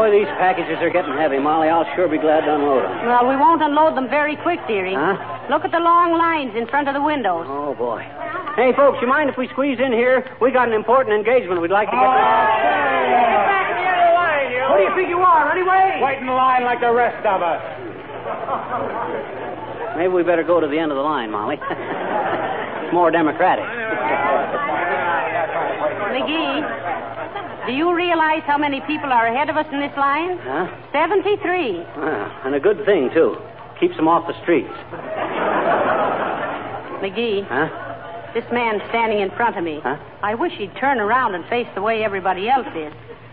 Boy, 0.00 0.16
these 0.16 0.32
packages 0.40 0.80
are 0.80 0.88
getting 0.88 1.12
heavy, 1.12 1.36
Molly. 1.36 1.68
I'll 1.68 1.84
sure 1.92 2.08
be 2.08 2.16
glad 2.16 2.48
to 2.48 2.54
unload 2.56 2.88
them. 2.88 3.04
Well, 3.04 3.28
we 3.28 3.36
won't 3.36 3.60
unload 3.60 4.00
them 4.00 4.08
very 4.08 4.32
quick, 4.32 4.56
dearie. 4.64 4.96
Huh? 4.96 5.12
Look 5.52 5.60
at 5.68 5.76
the 5.76 5.78
long 5.78 6.16
lines 6.16 6.56
in 6.56 6.64
front 6.72 6.88
of 6.88 6.96
the 6.96 7.04
windows. 7.04 7.44
Oh, 7.44 7.76
boy. 7.76 8.00
Hey, 8.56 8.72
folks, 8.72 8.96
you 9.04 9.08
mind 9.12 9.28
if 9.28 9.36
we 9.36 9.44
squeeze 9.52 9.76
in 9.76 9.92
here? 9.92 10.24
We 10.40 10.56
got 10.56 10.68
an 10.68 10.74
important 10.74 11.12
engagement 11.20 11.60
we'd 11.60 11.68
like 11.68 11.92
to 11.92 12.00
get. 12.00 12.00
Oh, 12.00 12.16
get 12.16 13.44
back 13.44 13.68
in 13.68 13.76
the 13.76 13.92
other 13.92 14.12
line, 14.16 14.48
you. 14.56 14.64
Who 14.72 14.80
do 14.80 14.84
you 14.88 14.94
think 14.96 15.12
you 15.12 15.20
are, 15.20 15.52
anyway? 15.52 16.00
Wait 16.00 16.16
in 16.24 16.32
line 16.32 16.64
like 16.64 16.80
the 16.80 16.96
rest 16.96 17.20
of 17.28 17.44
us. 17.44 17.60
Maybe 20.00 20.08
we 20.08 20.24
better 20.24 20.48
go 20.48 20.64
to 20.64 20.66
the 20.66 20.80
end 20.80 20.92
of 20.92 20.96
the 20.96 21.04
line, 21.04 21.28
Molly. 21.30 21.60
it's 21.60 22.92
more 22.96 23.10
democratic. 23.12 23.68
McGee, 26.10 26.64
do 27.66 27.72
you 27.72 27.94
realize 27.94 28.42
how 28.46 28.58
many 28.58 28.80
people 28.82 29.12
are 29.12 29.26
ahead 29.26 29.48
of 29.50 29.56
us 29.56 29.66
in 29.72 29.80
this 29.80 29.96
line? 29.96 30.38
Huh? 30.38 30.66
73. 30.92 31.82
Ah, 31.96 32.42
and 32.46 32.54
a 32.54 32.60
good 32.60 32.84
thing, 32.84 33.10
too. 33.12 33.36
Keeps 33.78 33.96
them 33.96 34.08
off 34.08 34.26
the 34.26 34.34
streets. 34.42 34.72
McGee, 37.00 37.46
Huh? 37.48 37.68
this 38.34 38.44
man 38.52 38.80
standing 38.90 39.20
in 39.20 39.30
front 39.30 39.56
of 39.56 39.64
me. 39.64 39.80
Huh? 39.82 39.96
I 40.22 40.34
wish 40.34 40.52
he'd 40.52 40.74
turn 40.76 41.00
around 41.00 41.34
and 41.34 41.44
face 41.46 41.66
the 41.74 41.82
way 41.82 42.04
everybody 42.04 42.48
else 42.48 42.66
is. 42.76 42.92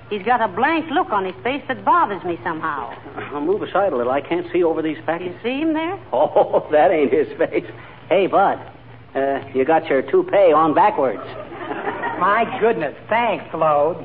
He's 0.10 0.24
got 0.24 0.40
a 0.42 0.48
blank 0.48 0.90
look 0.90 1.10
on 1.12 1.26
his 1.26 1.36
face 1.44 1.62
that 1.68 1.84
bothers 1.84 2.24
me 2.24 2.40
somehow. 2.44 2.96
I'll 3.34 3.42
move 3.42 3.62
aside 3.62 3.92
a 3.92 3.98
little. 3.98 4.14
I 4.14 4.22
can't 4.22 4.48
see 4.54 4.64
over 4.64 4.82
these 4.82 4.98
fat 5.06 5.22
You 5.22 5.36
see 5.44 5.60
him 5.60 5.74
there? 5.74 6.00
Oh, 6.14 6.66
that 6.72 6.92
ain't 6.92 7.12
his 7.12 7.28
face. 7.38 7.66
Hey, 8.08 8.28
Bud, 8.28 8.58
uh, 9.16 9.40
you 9.54 9.66
got 9.66 9.86
your 9.88 10.02
toupee 10.04 10.54
on 10.54 10.74
backwards. 10.74 11.22
My 12.20 12.46
goodness. 12.62 12.96
Thanks, 13.10 13.46
Lode. 13.54 13.98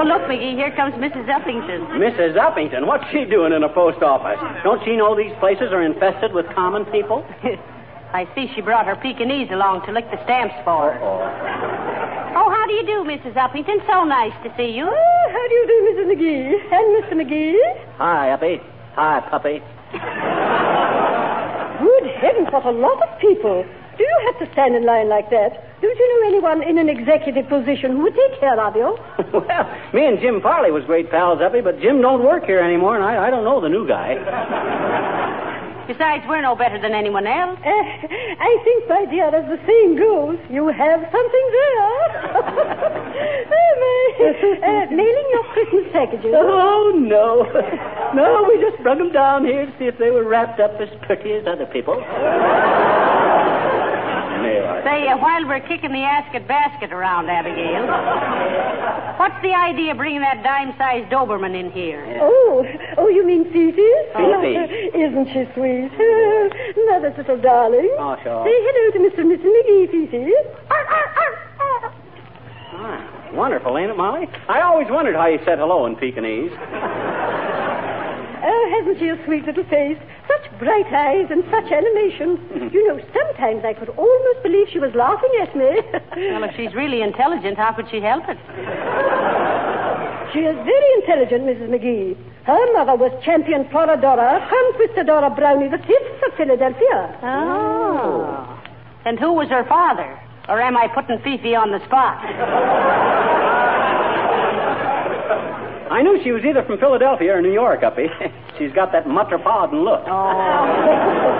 Oh, 0.00 0.02
look, 0.06 0.22
McGee, 0.30 0.54
here 0.54 0.70
comes 0.76 0.94
Mrs. 0.94 1.26
Uppington. 1.28 2.00
Mrs. 2.00 2.32
Uppington, 2.38 2.86
what's 2.86 3.04
she 3.10 3.24
doing 3.24 3.52
in 3.52 3.64
a 3.64 3.68
post 3.68 4.02
office? 4.02 4.38
Don't 4.64 4.82
she 4.84 4.96
know 4.96 5.16
these 5.16 5.32
places 5.40 5.72
are 5.72 5.82
infested 5.82 6.32
with 6.32 6.46
common 6.54 6.86
people? 6.86 7.26
I 8.12 8.26
see 8.34 8.50
she 8.54 8.60
brought 8.60 8.86
her 8.86 8.96
Pekingese 8.96 9.50
along 9.50 9.84
to 9.86 9.92
lick 9.92 10.10
the 10.10 10.22
stamps 10.24 10.54
for 10.64 10.92
her. 10.92 10.98
Oh, 12.34 12.48
how 12.48 12.66
do 12.66 12.72
you 12.72 12.86
do, 12.86 13.04
Mrs. 13.04 13.34
Uppington? 13.34 13.84
So 13.86 14.04
nice 14.04 14.32
to 14.42 14.54
see 14.56 14.72
you. 14.72 14.88
Oh, 14.88 15.26
how 15.32 15.48
do 15.48 15.54
you 15.54 15.66
do, 15.66 15.76
Mrs. 15.90 16.06
McGee? 16.14 16.54
And 16.72 17.04
Mr. 17.04 17.14
McGee? 17.20 17.58
Hi, 17.98 18.30
Uppy. 18.32 18.60
Hi, 18.94 19.20
puppy. 19.28 20.29
Good 22.20 22.36
heavens, 22.36 22.48
what 22.52 22.66
a 22.66 22.70
lot 22.70 23.00
of 23.00 23.18
people. 23.18 23.64
Do 23.96 24.04
you 24.04 24.20
have 24.26 24.38
to 24.46 24.52
stand 24.52 24.76
in 24.76 24.84
line 24.84 25.08
like 25.08 25.30
that? 25.30 25.80
Don't 25.80 25.98
you 25.98 26.20
know 26.20 26.28
anyone 26.28 26.62
in 26.62 26.76
an 26.76 26.90
executive 26.90 27.48
position 27.48 27.92
who 27.92 28.02
would 28.02 28.14
take 28.14 28.38
care 28.38 28.60
of 28.60 28.76
you? 28.76 28.92
well, 29.32 29.64
me 29.94 30.04
and 30.04 30.20
Jim 30.20 30.42
Farley 30.42 30.70
was 30.70 30.84
great 30.84 31.10
pals, 31.10 31.40
Uppy, 31.40 31.62
but 31.62 31.80
Jim 31.80 32.02
don't 32.02 32.22
work 32.22 32.44
here 32.44 32.60
anymore, 32.60 32.96
and 32.96 33.04
I, 33.04 33.28
I 33.28 33.30
don't 33.30 33.44
know 33.44 33.60
the 33.62 33.70
new 33.70 33.88
guy. 33.88 34.20
Besides, 35.88 36.24
we're 36.28 36.42
no 36.42 36.54
better 36.54 36.78
than 36.78 36.92
anyone 36.92 37.26
else. 37.26 37.58
Uh, 37.64 37.70
I 37.70 38.58
think, 38.64 38.86
my 38.86 39.06
dear, 39.10 39.34
as 39.34 39.48
the 39.48 39.58
saying 39.66 39.96
goes, 39.96 40.38
you 40.50 40.68
have 40.68 41.00
something 41.00 41.46
there. 41.56 42.96
oh. 43.14 43.70
Uh, 44.20 44.86
mailing 44.90 45.28
your 45.30 45.44
Christmas 45.52 45.86
packages. 45.92 46.34
Oh, 46.36 46.92
no. 46.94 47.46
No, 48.14 48.44
we 48.48 48.60
just 48.60 48.82
brought 48.82 48.98
them 48.98 49.12
down 49.12 49.44
here 49.44 49.66
to 49.66 49.72
see 49.78 49.86
if 49.86 49.96
they 49.98 50.10
were 50.10 50.24
wrapped 50.24 50.60
up 50.60 50.72
as 50.80 50.88
pretty 51.02 51.32
as 51.32 51.46
other 51.46 51.66
people. 51.66 51.94
Say, 54.84 55.06
uh, 55.08 55.16
while 55.18 55.46
we're 55.46 55.60
kicking 55.60 55.92
the 55.92 56.02
asket 56.02 56.48
basket 56.48 56.92
around, 56.92 57.28
Abigail, 57.28 57.86
what's 59.18 59.40
the 59.42 59.54
idea 59.54 59.92
of 59.92 59.98
bringing 59.98 60.20
that 60.20 60.42
dime-sized 60.42 61.10
Doberman 61.10 61.54
in 61.58 61.70
here? 61.70 62.18
Oh, 62.20 62.66
oh, 62.98 63.08
you 63.08 63.24
mean 63.24 63.44
Fifi? 63.52 63.90
Fifi. 64.16 64.56
Isn't 64.96 65.26
she 65.28 65.44
sweet? 65.54 65.90
Oh, 65.92 66.50
mother's 66.90 67.16
little 67.16 67.40
darling. 67.40 67.94
Oh, 67.98 68.16
sure. 68.22 68.44
Say 68.44 68.56
hello 68.56 68.90
to 68.92 68.98
Mr. 69.06 69.20
and 69.20 69.30
Mrs. 69.30 69.44
McGee, 69.44 69.90
Fifi. 69.90 70.32
Ah, 72.72 73.30
wonderful, 73.32 73.76
ain't 73.78 73.90
it, 73.90 73.96
Molly? 73.96 74.28
I 74.48 74.60
always 74.62 74.86
wondered 74.90 75.16
how 75.16 75.26
you 75.26 75.38
said 75.44 75.58
hello 75.58 75.86
in 75.86 75.96
Pekingese. 75.96 76.52
Oh, 78.42 78.64
hasn't 78.72 78.98
she 78.98 79.08
a 79.08 79.22
sweet 79.26 79.44
little 79.44 79.64
face? 79.64 79.98
Such 80.26 80.58
bright 80.58 80.86
eyes 80.90 81.28
and 81.30 81.44
such 81.50 81.70
animation. 81.70 82.40
you 82.72 82.88
know, 82.88 82.98
sometimes 83.12 83.64
I 83.66 83.74
could 83.74 83.90
almost 83.90 84.42
believe 84.42 84.66
she 84.72 84.78
was 84.78 84.94
laughing 84.94 85.30
at 85.42 85.54
me. 85.54 85.80
Well, 86.32 86.44
if 86.44 86.56
she's 86.56 86.74
really 86.74 87.02
intelligent, 87.02 87.58
how 87.58 87.72
could 87.72 87.90
she 87.90 88.00
help 88.00 88.24
it? 88.28 88.38
she 90.32 90.40
is 90.40 90.56
very 90.56 90.90
intelligent, 91.00 91.44
Mrs. 91.44 91.68
McGee. 91.68 92.16
Her 92.44 92.72
mother 92.72 92.96
was 92.96 93.12
champion 93.24 93.64
Floradora, 93.66 94.40
Conquistadora 94.48 95.36
Brownie 95.36 95.68
the 95.68 95.78
Fifth 95.78 96.22
of 96.26 96.34
Philadelphia. 96.36 97.18
Oh. 97.22 98.62
And 99.04 99.18
who 99.18 99.32
was 99.34 99.48
her 99.48 99.64
father? 99.68 100.18
Or 100.50 100.60
am 100.60 100.76
I 100.76 100.88
putting 100.88 101.16
Fifi 101.22 101.54
on 101.54 101.70
the 101.70 101.78
spot? 101.86 102.18
I 105.90 106.02
knew 106.02 106.18
she 106.24 106.32
was 106.32 106.42
either 106.44 106.64
from 106.64 106.78
Philadelphia 106.78 107.34
or 107.36 107.40
New 107.40 107.52
York, 107.52 107.84
Uppy. 107.84 108.06
She's 108.58 108.72
got 108.72 108.90
that 108.90 109.06
metropolitan 109.06 109.84
look. 109.84 110.02
oh, 110.06 111.39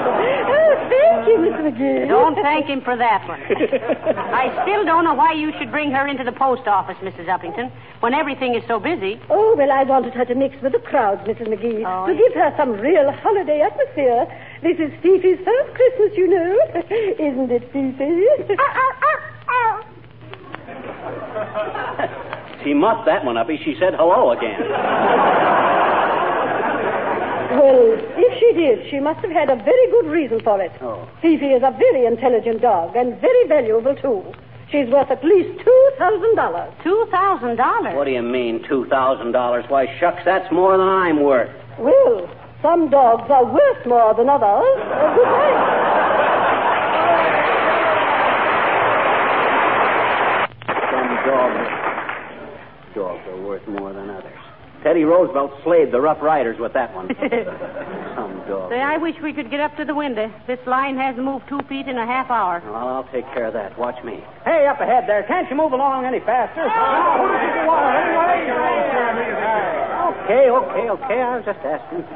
thank 1.25 1.29
you, 1.29 1.37
Mr. 1.51 1.63
McGee. 1.73 2.09
Don't 2.09 2.35
thank 2.37 2.67
him 2.67 2.81
for 2.83 2.97
that 2.97 3.27
one. 3.29 3.41
I 4.35 4.51
still 4.65 4.85
don't 4.85 5.05
know 5.05 5.15
why 5.15 5.33
you 5.33 5.53
should 5.59 5.71
bring 5.71 5.91
her 5.93 6.07
into 6.07 6.25
the 6.25 6.33
post 6.33 6.67
office, 6.67 6.97
Mrs. 7.03 7.27
Uppington, 7.27 7.71
when 8.01 8.15
everything 8.15 8.55
is 8.55 8.63
so 8.67 8.79
busy. 8.81 9.21
Oh, 9.31 9.55
well, 9.57 9.71
I 9.73 9.85
wanted 9.85 10.15
her 10.15 10.25
to 10.25 10.35
mix 10.35 10.57
with 10.63 10.73
the 10.73 10.79
crowds, 10.81 11.21
Mrs. 11.29 11.49
McGee, 11.49 11.85
Oh, 11.87 12.07
to 12.07 12.13
yes. 12.13 12.23
give 12.29 12.35
her 12.41 12.55
some 12.57 12.73
real 12.73 13.11
holiday 13.13 13.61
atmosphere. 13.61 14.27
This 14.63 14.79
is 14.79 14.91
Fifi's 15.03 15.39
first 15.45 15.75
Christmas, 15.75 16.13
you 16.17 16.29
know. 16.29 16.59
Isn't 17.19 17.51
it, 17.51 17.65
Fifi? 17.73 18.27
She 22.65 22.75
muffed 22.75 23.07
that 23.07 23.25
one, 23.25 23.37
Uppy. 23.39 23.59
She 23.65 23.75
said 23.81 23.95
hello 23.97 24.33
again. 24.33 24.61
well, 27.59 27.99
if 28.17 28.39
she 28.39 28.53
did, 28.55 28.91
she 28.91 29.01
must 29.01 29.21
have 29.21 29.31
had 29.31 29.51
a 29.51 29.57
very 29.57 29.91
good 29.91 30.07
reason 30.07 30.41
for 30.43 30.61
it. 30.61 30.73
Oh. 30.81 31.09
Fifi 31.23 31.47
is 31.47 31.63
a 31.63 31.71
very 31.77 32.07
intelligent 32.07 32.63
dog 32.63 32.97
and 32.97 33.21
very 33.21 33.47
valuable, 33.49 33.95
too. 33.97 34.23
She's 34.71 34.89
worth 34.89 35.11
at 35.11 35.25
least 35.25 35.59
$2,000. 35.99 36.83
$2,000. 36.85 37.97
What 37.97 38.05
do 38.05 38.11
you 38.13 38.23
mean, 38.23 38.61
$2,000? 38.71 39.71
Why, 39.71 39.87
shucks, 39.99 40.23
that's 40.25 40.51
more 40.53 40.79
than 40.79 40.87
I'm 40.87 41.23
worth. 41.23 41.51
Well, 41.79 42.29
some 42.63 42.89
dogs 42.89 43.29
are 43.31 43.45
worth 43.45 43.87
more 43.87 44.15
than 44.15 44.29
others. 44.29 44.47
Uh, 44.47 45.15
good 45.17 45.25
night. 45.27 45.81
Some 50.93 51.11
dogs. 51.27 52.95
Dogs 52.95 53.27
are 53.29 53.41
worth 53.43 53.67
more 53.67 53.93
than 53.93 54.11
others. 54.11 54.50
Teddy 54.83 55.05
Roosevelt 55.05 55.53
slayed 55.63 55.93
the 55.93 56.01
Rough 56.01 56.23
Riders 56.23 56.59
with 56.59 56.73
that 56.73 56.95
one. 56.95 57.09
Some 58.17 58.43
dogs. 58.49 58.73
Say, 58.73 58.81
I 58.81 58.97
wish 58.97 59.15
we 59.23 59.33
could 59.33 59.51
get 59.51 59.61
up 59.61 59.77
to 59.77 59.85
the 59.85 59.95
window. 59.95 60.33
This 60.47 60.59
line 60.67 60.97
hasn't 60.97 61.25
moved 61.25 61.49
two 61.49 61.61
feet 61.69 61.87
in 61.87 61.99
a 61.99 62.07
half 62.07 62.31
hour. 62.31 62.63
Well, 62.65 62.89
I'll 62.89 63.09
take 63.13 63.27
care 63.35 63.47
of 63.47 63.53
that. 63.53 63.79
Watch 63.79 64.03
me. 64.05 64.25
Hey, 64.45 64.67
up 64.67 64.81
ahead 64.81 65.05
there. 65.07 65.23
Can't 65.25 65.49
you 65.51 65.57
move 65.57 65.73
along 65.73 66.07
any 66.07 66.21
faster? 66.21 66.65
Oh! 66.65 67.51
Okay, 70.25 70.49
okay, 70.49 70.89
okay. 70.91 71.21
I 71.21 71.37
was 71.37 71.45
just 71.45 71.59
asking. 71.61 72.07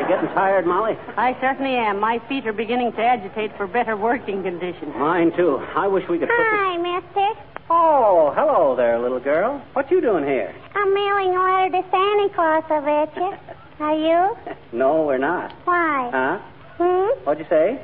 You 0.00 0.08
getting 0.08 0.28
tired, 0.34 0.66
Molly? 0.66 0.98
I 1.16 1.36
certainly 1.40 1.74
am. 1.76 2.00
My 2.00 2.20
feet 2.28 2.46
are 2.46 2.52
beginning 2.52 2.92
to 2.92 3.00
agitate 3.00 3.56
for 3.56 3.66
better 3.66 3.96
working 3.96 4.42
conditions. 4.42 4.92
Mine, 4.96 5.32
too. 5.36 5.64
I 5.74 5.86
wish 5.86 6.04
we 6.08 6.18
could 6.18 6.28
put 6.28 6.36
this... 6.36 6.60
Hi, 6.60 6.76
mister. 6.76 7.53
Oh, 7.70 8.32
hello 8.36 8.76
there, 8.76 8.98
little 9.00 9.20
girl. 9.20 9.62
What 9.72 9.90
you 9.90 10.00
doing 10.00 10.24
here? 10.24 10.54
I'm 10.74 10.92
mailing 10.92 11.34
a 11.34 11.42
letter 11.42 11.82
to 11.82 11.90
Santa 11.90 12.28
Claus, 12.34 12.64
I 12.68 12.80
bet 12.84 13.16
you. 13.16 13.32
Are 13.80 13.96
you? 13.96 14.36
No, 14.72 15.04
we're 15.06 15.18
not. 15.18 15.50
Why? 15.64 16.10
Huh? 16.12 16.38
Hmm? 16.76 17.24
What'd 17.24 17.42
you 17.42 17.48
say? 17.48 17.82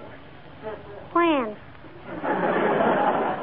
When? 1.12 1.56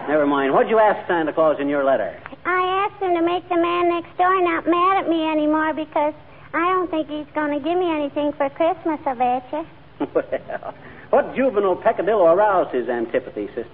Never 0.07 0.27
mind. 0.27 0.53
What'd 0.53 0.69
you 0.69 0.79
ask 0.79 1.05
Santa 1.07 1.33
Claus 1.33 1.57
in 1.59 1.67
your 1.67 1.83
letter? 1.83 2.21
I 2.45 2.87
asked 2.87 3.01
him 3.01 3.15
to 3.15 3.21
make 3.21 3.49
the 3.49 3.57
man 3.57 3.89
next 3.89 4.15
door 4.17 4.41
not 4.41 4.67
mad 4.67 5.03
at 5.03 5.09
me 5.09 5.25
anymore 5.27 5.73
because 5.73 6.13
I 6.53 6.69
don't 6.69 6.89
think 6.89 7.09
he's 7.09 7.27
going 7.33 7.51
to 7.51 7.59
give 7.59 7.77
me 7.77 7.89
anything 7.89 8.31
for 8.33 8.47
Christmas, 8.51 8.99
I 9.05 9.13
bet 9.15 9.43
you. 9.51 10.07
well, 10.13 10.73
what 11.09 11.35
juvenile 11.35 11.75
peccadillo 11.75 12.27
aroused 12.27 12.73
his 12.73 12.87
antipathy, 12.87 13.47
sister? 13.47 13.67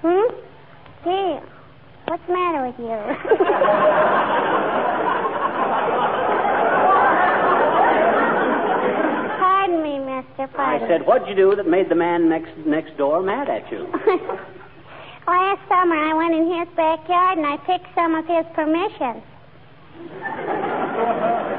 Hmm? 0.00 0.34
Gee, 1.04 1.38
What's 2.08 2.26
the 2.26 2.32
matter 2.32 2.66
with 2.66 2.78
you? 2.78 2.88
pardon 9.38 9.82
me, 9.82 9.98
mister. 9.98 10.48
I 10.58 10.78
said, 10.88 11.06
what'd 11.06 11.28
you 11.28 11.34
do 11.34 11.54
that 11.54 11.66
made 11.68 11.90
the 11.90 11.94
man 11.94 12.30
next 12.30 12.56
next 12.64 12.96
door 12.96 13.22
mad 13.22 13.50
at 13.50 13.70
you? 13.70 13.86
Last 15.26 15.60
summer, 15.68 15.96
I 15.96 16.14
went 16.14 16.34
in 16.34 16.46
his 16.48 16.66
backyard 16.74 17.36
and 17.36 17.46
I 17.46 17.58
picked 17.58 17.94
some 17.94 18.14
of 18.14 18.24
his 18.24 18.46
permissions. 18.54 19.22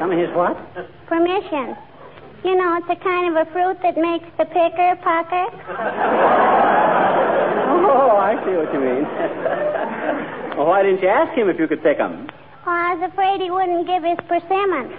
Some 0.02 0.12
of 0.12 0.18
his 0.18 0.32
what? 0.34 0.58
Permissions. 1.06 1.78
You 2.44 2.56
know, 2.56 2.76
it's 2.82 2.90
a 2.90 2.96
kind 3.04 3.30
of 3.30 3.36
a 3.48 3.52
fruit 3.52 3.78
that 3.84 3.96
makes 3.98 4.26
the 4.40 4.46
picker 4.46 4.96
pucker. 5.04 5.46
oh, 7.86 8.18
I 8.18 8.34
see 8.46 8.56
what 8.58 8.74
you 8.74 8.80
mean 8.80 9.06
well, 10.60 10.68
why 10.68 10.84
didn't 10.84 11.02
you 11.02 11.08
ask 11.08 11.32
him 11.38 11.48
if 11.48 11.58
you 11.58 11.68
could 11.68 11.82
pick 11.82 12.02
'em? 12.02 12.28
Well, 12.66 12.76
I 12.76 12.96
was 12.96 13.10
afraid 13.10 13.40
he 13.40 13.50
wouldn't 13.50 13.88
give 13.88 14.04
his 14.04 14.20
persimmons. 14.28 14.92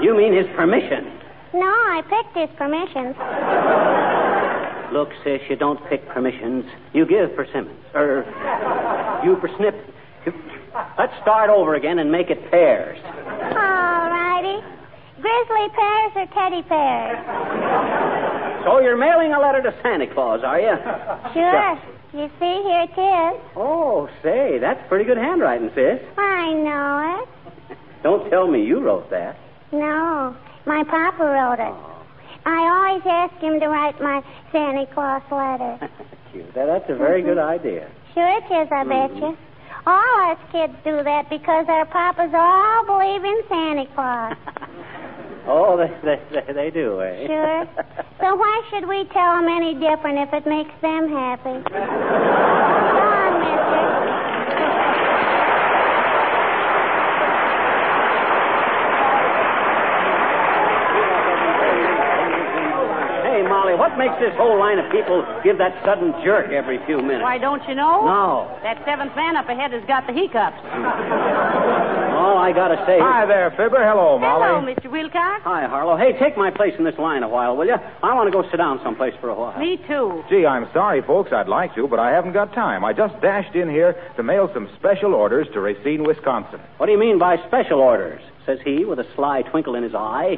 You 0.00 0.14
mean 0.14 0.32
his 0.32 0.46
permission? 0.54 1.10
No, 1.52 1.66
I 1.66 2.02
picked 2.08 2.36
his 2.36 2.48
permissions. 2.56 3.16
Look, 4.92 5.10
sis, 5.24 5.40
you 5.50 5.56
don't 5.56 5.84
pick 5.88 6.08
permissions. 6.08 6.64
You 6.92 7.04
give 7.04 7.34
persimmons. 7.34 7.76
Or 7.94 8.24
you 9.24 9.34
persnip. 9.36 9.74
Let's 10.96 11.12
start 11.22 11.50
over 11.50 11.74
again 11.74 11.98
and 11.98 12.12
make 12.12 12.30
it 12.30 12.48
pears. 12.50 12.98
All 13.26 14.08
righty. 14.08 14.62
Grizzly 15.20 15.68
pears 15.74 16.12
or 16.14 16.26
teddy 16.26 16.62
pears? 16.62 17.18
So 18.64 18.78
you're 18.78 18.96
mailing 18.96 19.32
a 19.32 19.40
letter 19.40 19.60
to 19.62 19.74
Santa 19.82 20.06
Claus, 20.06 20.44
are 20.44 20.60
you? 20.60 20.78
Sure. 21.34 21.78
You 22.12 22.28
see, 22.40 22.62
here 22.66 22.88
it 22.90 22.98
is. 22.98 23.40
Oh, 23.54 24.08
say, 24.22 24.58
that's 24.58 24.80
pretty 24.88 25.04
good 25.04 25.16
handwriting, 25.16 25.70
sis. 25.76 26.00
I 26.18 26.52
know 26.54 27.22
it. 27.22 27.78
Don't 28.02 28.28
tell 28.30 28.48
me 28.48 28.64
you 28.64 28.80
wrote 28.80 29.08
that. 29.10 29.36
No, 29.70 30.34
my 30.66 30.82
papa 30.84 31.22
wrote 31.22 31.60
it. 31.60 31.72
Oh. 31.72 32.02
I 32.46 32.58
always 32.66 33.02
ask 33.06 33.34
him 33.40 33.60
to 33.60 33.68
write 33.68 34.00
my 34.00 34.22
Santa 34.50 34.86
Claus 34.92 35.22
letter. 35.30 35.88
Cute. 36.32 36.52
That- 36.54 36.66
That's 36.66 36.90
a 36.90 36.96
very 36.96 37.22
good 37.22 37.38
mm-hmm. 37.38 37.60
idea. 37.60 37.90
Sure 38.14 38.28
it 38.28 38.44
is, 38.50 38.68
I 38.72 38.84
bet 38.84 39.14
you. 39.14 39.36
Mm-hmm. 39.36 39.88
All 39.88 40.30
us 40.30 40.38
kids 40.50 40.74
do 40.84 41.02
that 41.04 41.30
because 41.30 41.66
our 41.68 41.86
papas 41.86 42.30
all 42.34 42.84
believe 42.86 43.24
in 43.24 43.42
Santa 43.48 43.86
Claus. 43.94 44.36
Oh, 45.52 45.76
they, 45.76 45.90
they, 46.06 46.22
they, 46.30 46.52
they 46.52 46.70
do, 46.70 47.00
eh? 47.00 47.26
Sure. 47.26 47.66
So 48.20 48.36
why 48.36 48.62
should 48.70 48.86
we 48.86 49.02
tell 49.12 49.34
them 49.34 49.48
any 49.48 49.74
different 49.74 50.18
if 50.18 50.32
it 50.32 50.46
makes 50.46 50.70
them 50.80 51.08
happy? 51.10 51.58
Go 51.66 51.82
on, 53.02 53.32
mister. 53.42 53.80
Hey, 63.26 63.42
Molly, 63.46 63.74
what 63.74 63.98
makes 63.98 64.14
this 64.20 64.32
whole 64.36 64.58
line 64.58 64.78
of 64.78 64.90
people 64.90 65.26
give 65.44 65.58
that 65.58 65.74
sudden 65.84 66.14
jerk 66.24 66.50
every 66.52 66.78
few 66.86 66.98
minutes? 66.98 67.22
Why, 67.22 67.38
don't 67.38 67.66
you 67.68 67.74
know? 67.74 68.06
No. 68.06 68.58
That 68.62 68.82
seventh 68.86 69.14
man 69.16 69.36
up 69.36 69.48
ahead 69.48 69.72
has 69.72 69.84
got 69.86 70.06
the 70.06 70.12
hiccups. 70.12 71.89
All 72.30 72.38
I 72.38 72.52
gotta 72.52 72.76
say. 72.86 72.98
Hi 73.00 73.26
there, 73.26 73.50
Fibber. 73.50 73.82
Hello, 73.82 74.16
Molly. 74.16 74.46
Hello, 74.46 74.62
Mr. 74.62 74.88
Wilcox. 74.90 75.42
Hi, 75.42 75.66
Harlow. 75.66 75.96
Hey, 75.96 76.16
take 76.16 76.36
my 76.36 76.50
place 76.50 76.74
in 76.78 76.84
this 76.84 76.96
line 76.96 77.24
a 77.24 77.28
while, 77.28 77.56
will 77.56 77.66
you? 77.66 77.74
I 77.74 78.14
want 78.14 78.28
to 78.28 78.30
go 78.30 78.48
sit 78.52 78.58
down 78.58 78.78
someplace 78.84 79.14
for 79.20 79.30
a 79.30 79.34
while. 79.34 79.58
Me 79.58 79.78
too. 79.88 80.22
Gee, 80.30 80.46
I'm 80.46 80.68
sorry, 80.72 81.02
folks. 81.02 81.32
I'd 81.32 81.48
like 81.48 81.74
to, 81.74 81.88
but 81.88 81.98
I 81.98 82.12
haven't 82.12 82.32
got 82.32 82.54
time. 82.54 82.84
I 82.84 82.92
just 82.92 83.20
dashed 83.20 83.56
in 83.56 83.68
here 83.68 83.96
to 84.14 84.22
mail 84.22 84.48
some 84.54 84.68
special 84.78 85.12
orders 85.12 85.48
to 85.54 85.60
Racine, 85.60 86.04
Wisconsin. 86.04 86.60
What 86.76 86.86
do 86.86 86.92
you 86.92 86.98
mean 87.00 87.18
by 87.18 87.36
special 87.48 87.80
orders? 87.80 88.22
Says 88.46 88.58
he 88.64 88.84
with 88.84 88.98
a 88.98 89.06
sly 89.14 89.42
twinkle 89.42 89.74
in 89.74 89.82
his 89.82 89.94
eye. 89.94 90.36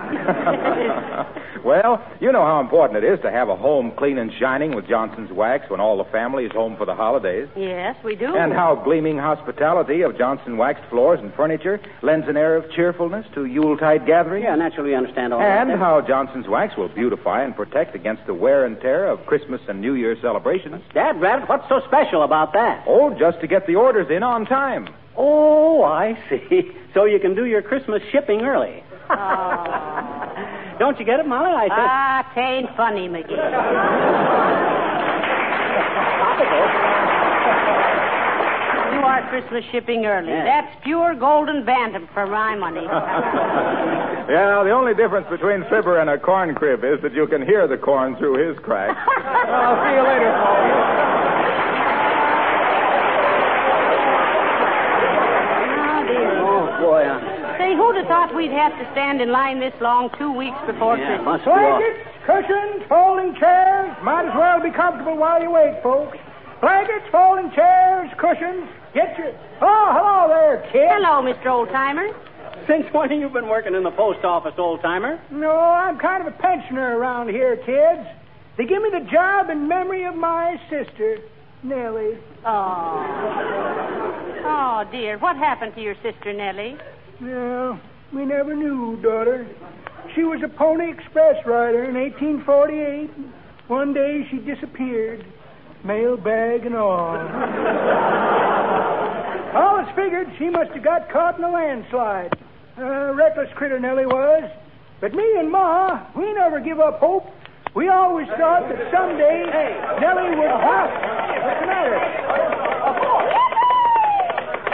well, 1.64 2.02
you 2.20 2.32
know 2.32 2.44
how 2.44 2.60
important 2.60 3.02
it 3.02 3.06
is 3.06 3.20
to 3.20 3.30
have 3.30 3.48
a 3.48 3.56
home 3.56 3.92
clean 3.96 4.18
and 4.18 4.32
shining 4.38 4.74
with 4.74 4.88
Johnson's 4.88 5.30
Wax 5.30 5.70
when 5.70 5.80
all 5.80 5.96
the 5.96 6.10
family 6.10 6.44
is 6.44 6.52
home 6.52 6.76
for 6.76 6.84
the 6.84 6.94
holidays. 6.94 7.48
Yes, 7.56 7.96
we 8.04 8.16
do. 8.16 8.34
And 8.36 8.52
how 8.52 8.74
gleaming 8.74 9.18
hospitality 9.18 10.02
of 10.02 10.18
Johnson 10.18 10.56
waxed 10.56 10.84
floors 10.90 11.20
and 11.20 11.32
furniture 11.34 11.80
lends 12.02 12.28
an 12.28 12.36
air 12.36 12.56
of 12.56 12.70
cheerfulness 12.72 13.26
to 13.34 13.44
Yuletide 13.44 14.04
gatherings. 14.06 14.44
yeah, 14.44 14.56
naturally 14.56 14.90
we 14.90 14.96
understand 14.96 15.32
all 15.32 15.40
And 15.40 15.70
that. 15.70 15.72
And 15.74 15.80
how 15.80 16.00
Johnson's 16.00 16.48
Wax 16.48 16.76
will 16.76 16.88
beautify 16.88 17.44
and 17.44 17.54
protect 17.54 17.94
against 17.94 18.26
the 18.26 18.34
wear 18.34 18.66
and 18.66 18.80
tear 18.80 19.06
of 19.08 19.24
Christmas 19.26 19.60
and 19.68 19.80
New 19.80 19.94
Year 19.94 20.16
celebrations. 20.20 20.82
Dad, 20.92 21.20
Rabbit, 21.20 21.48
what's 21.48 21.68
so 21.68 21.80
special 21.86 22.22
about 22.24 22.52
that? 22.54 22.84
Oh, 22.88 23.16
just 23.16 23.40
to 23.40 23.46
get 23.46 23.66
the 23.66 23.76
orders 23.76 24.08
in 24.10 24.22
on 24.22 24.44
time. 24.44 24.88
Oh, 25.16 25.83
I 25.85 26.16
see. 26.29 26.70
So 26.94 27.05
you 27.05 27.18
can 27.20 27.35
do 27.35 27.44
your 27.46 27.62
Christmas 27.62 28.03
shipping 28.11 28.42
early. 28.42 28.83
Oh. 29.11 30.75
Don't 30.79 30.98
you 30.98 31.05
get 31.05 31.20
it, 31.20 31.27
Molly? 31.27 31.53
I 31.53 31.68
said. 31.68 31.79
Ah, 31.79 32.33
tain't 32.35 32.75
funny, 32.77 33.09
McGee. 33.09 33.37
You 38.92 39.09
are 39.09 39.29
Christmas 39.31 39.64
shipping 39.72 40.05
early. 40.07 40.29
Yeah. 40.29 40.44
That's 40.44 40.85
pure 40.85 41.14
golden 41.14 41.64
bantam 41.64 42.09
for 42.14 42.27
my 42.27 42.55
money. 42.57 42.87
Yeah, 44.22 44.62
the 44.62 44.70
only 44.70 44.94
difference 44.94 45.27
between 45.29 45.64
Fibber 45.68 45.98
and 45.98 46.09
a 46.09 46.16
corn 46.16 46.55
crib 46.55 46.85
is 46.85 47.03
that 47.03 47.12
you 47.12 47.27
can 47.27 47.42
hear 47.44 47.66
the 47.66 47.77
corn 47.77 48.16
through 48.16 48.38
his 48.48 48.57
crack. 48.64 48.96
I'll 48.96 49.83
see 49.85 49.92
you 49.98 50.03
later, 50.03 50.31
Paul. 50.40 50.62
Oh, 54.72 56.01
dear. 56.07 56.40
Oh, 56.40 56.64
boy. 56.81 57.03
Uh, 57.03 57.59
Say, 57.59 57.75
who'd 57.77 57.91
have 58.02 58.08
thought 58.08 58.34
we'd 58.34 58.50
have 58.50 58.72
to 58.78 58.84
stand 58.92 59.20
in 59.20 59.30
line 59.30 59.60
this 59.60 59.74
long 59.80 60.10
two 60.18 60.32
weeks 60.32 60.58
before 60.66 60.98
yeah, 60.98 61.16
Christmas? 61.22 61.24
must 61.24 61.44
be 61.44 61.50
all- 61.50 61.78
Blankets, 61.78 62.02
cushions, 62.26 62.82
folding 62.88 63.34
chairs. 63.38 63.96
Might 64.02 64.26
as 64.26 64.34
well 64.34 64.60
be 64.60 64.70
comfortable 64.70 65.16
while 65.16 65.42
you 65.42 65.50
wait, 65.50 65.82
folks. 65.82 66.18
Blankets, 66.60 67.06
folding 67.10 67.50
chairs, 67.52 68.10
cushions. 68.18 68.68
Get 68.94 69.16
your. 69.18 69.32
Oh, 69.60 69.88
hello 69.94 70.28
there, 70.28 70.58
kid. 70.70 70.88
Hello, 70.90 71.22
Mr. 71.22 71.46
Oldtimer. 71.46 72.10
Since 72.66 72.92
when 72.92 73.10
have 73.10 73.18
you 73.18 73.28
been 73.28 73.48
working 73.48 73.74
in 73.74 73.82
the 73.82 73.90
post 73.90 74.24
office, 74.24 74.54
old 74.58 74.82
timer? 74.82 75.18
No, 75.30 75.50
I'm 75.50 75.98
kind 75.98 76.26
of 76.26 76.32
a 76.32 76.36
pensioner 76.36 76.96
around 76.98 77.30
here, 77.30 77.56
kids. 77.56 78.06
They 78.56 78.66
give 78.66 78.82
me 78.82 78.90
the 78.90 79.08
job 79.10 79.50
in 79.50 79.66
memory 79.66 80.04
of 80.04 80.14
my 80.14 80.60
sister, 80.70 81.18
Nellie. 81.64 82.18
Oh. 82.44 83.62
Oh, 84.44 84.84
dear. 84.92 85.18
What 85.18 85.36
happened 85.36 85.74
to 85.74 85.80
your 85.80 85.94
sister, 86.02 86.32
Nellie? 86.32 86.76
No, 87.20 87.80
we 88.14 88.25
never 88.25 88.55
knew, 88.55 89.01
daughter. 89.03 89.46
She 90.14 90.22
was 90.22 90.42
a 90.44 90.48
Pony 90.48 90.90
Express 90.90 91.44
rider 91.46 91.85
in 91.85 91.94
1848. 91.94 93.11
One 93.68 93.94
day 93.94 94.27
she 94.31 94.38
disappeared, 94.38 95.25
mail 95.85 96.16
bag 96.16 96.66
and 96.66 96.77
all. 96.77 97.16
it's 99.83 99.96
figured 99.96 100.29
she 100.38 100.48
must 100.48 100.70
have 100.72 100.83
got 100.85 101.11
caught 101.11 101.38
in 101.38 101.44
a 101.44 101.51
landslide. 101.51 102.33
Uh, 102.79 103.12
reckless 103.14 103.48
critter 103.55 103.79
Nellie 103.79 104.07
was. 104.07 104.51
But 105.01 105.14
me 105.14 105.25
and 105.38 105.51
Ma, 105.51 106.07
we 106.16 106.33
never 106.33 106.61
give 106.61 106.81
up 106.81 107.01
hope. 107.01 107.27
We 107.75 107.88
always 107.88 108.29
thought 108.38 108.68
that 108.68 108.79
someday 108.92 109.44
Nellie 110.01 110.37
would. 110.37 110.51
Huh? 110.51 110.87
What's 111.42 111.61
the 111.61 111.66
matter? 111.66 111.98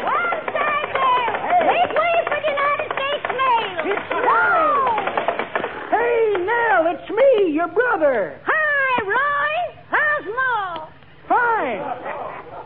One 0.05 0.41
side 0.53 0.91
there. 0.93 1.31
Make 1.65 1.91
way 1.97 2.15
for 2.29 2.39
the 2.45 2.53
United 2.59 2.91
States 2.93 3.27
mail. 3.39 3.89
It's 3.89 4.11
Nellie. 4.13 5.09
Hey, 5.91 6.45
Nell, 6.45 6.83
it's 6.93 7.08
me, 7.19 7.53
your 7.53 7.69
brother. 7.69 8.39
Hi, 8.47 9.03
Roy. 9.03 9.53
How's 9.91 10.27
Ma? 10.31 10.87
Fine. 11.29 11.81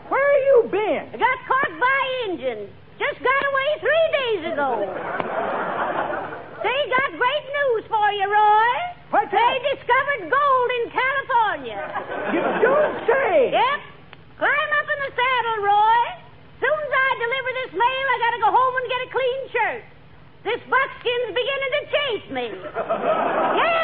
Where 0.09 0.33
you 0.47 0.69
been? 0.71 1.03
I 1.13 1.17
got 1.17 1.37
caught 1.49 1.73
by 1.79 1.99
Indians. 2.29 2.69
Just 2.99 3.19
got 3.19 3.41
away 3.49 3.69
three 3.81 4.07
days 4.13 4.41
ago. 4.53 4.69
They 6.63 6.79
got 6.87 7.09
great 7.17 7.45
news 7.49 7.83
for 7.89 8.07
you, 8.15 8.27
Roy. 8.29 8.71
What's 9.11 9.29
They 9.33 9.37
that? 9.37 9.61
discovered 9.75 10.29
gold 10.31 10.69
in 10.79 10.83
California. 10.93 11.81
You 12.33 12.41
don't 12.63 12.95
say. 13.09 13.51
Yep. 13.51 13.79
Climb 14.39 14.71
up 14.79 14.87
in 14.89 14.99
the 15.05 15.11
saddle, 15.13 15.59
Roy. 15.65 15.99
Soon 16.61 16.79
as 16.79 16.93
I 16.95 17.09
deliver 17.19 17.49
this 17.65 17.71
mail, 17.75 18.05
I 18.13 18.17
gotta 18.23 18.39
go 18.41 18.49
home 18.53 18.73
and 18.79 18.85
get 18.89 19.01
a 19.03 19.09
clean 19.11 19.41
shirt. 19.51 19.81
This 20.47 20.61
buckskin's 20.71 21.31
beginning 21.35 21.71
to 21.75 21.81
chase 21.91 22.27
me. 22.31 22.45
yes, 23.63 23.82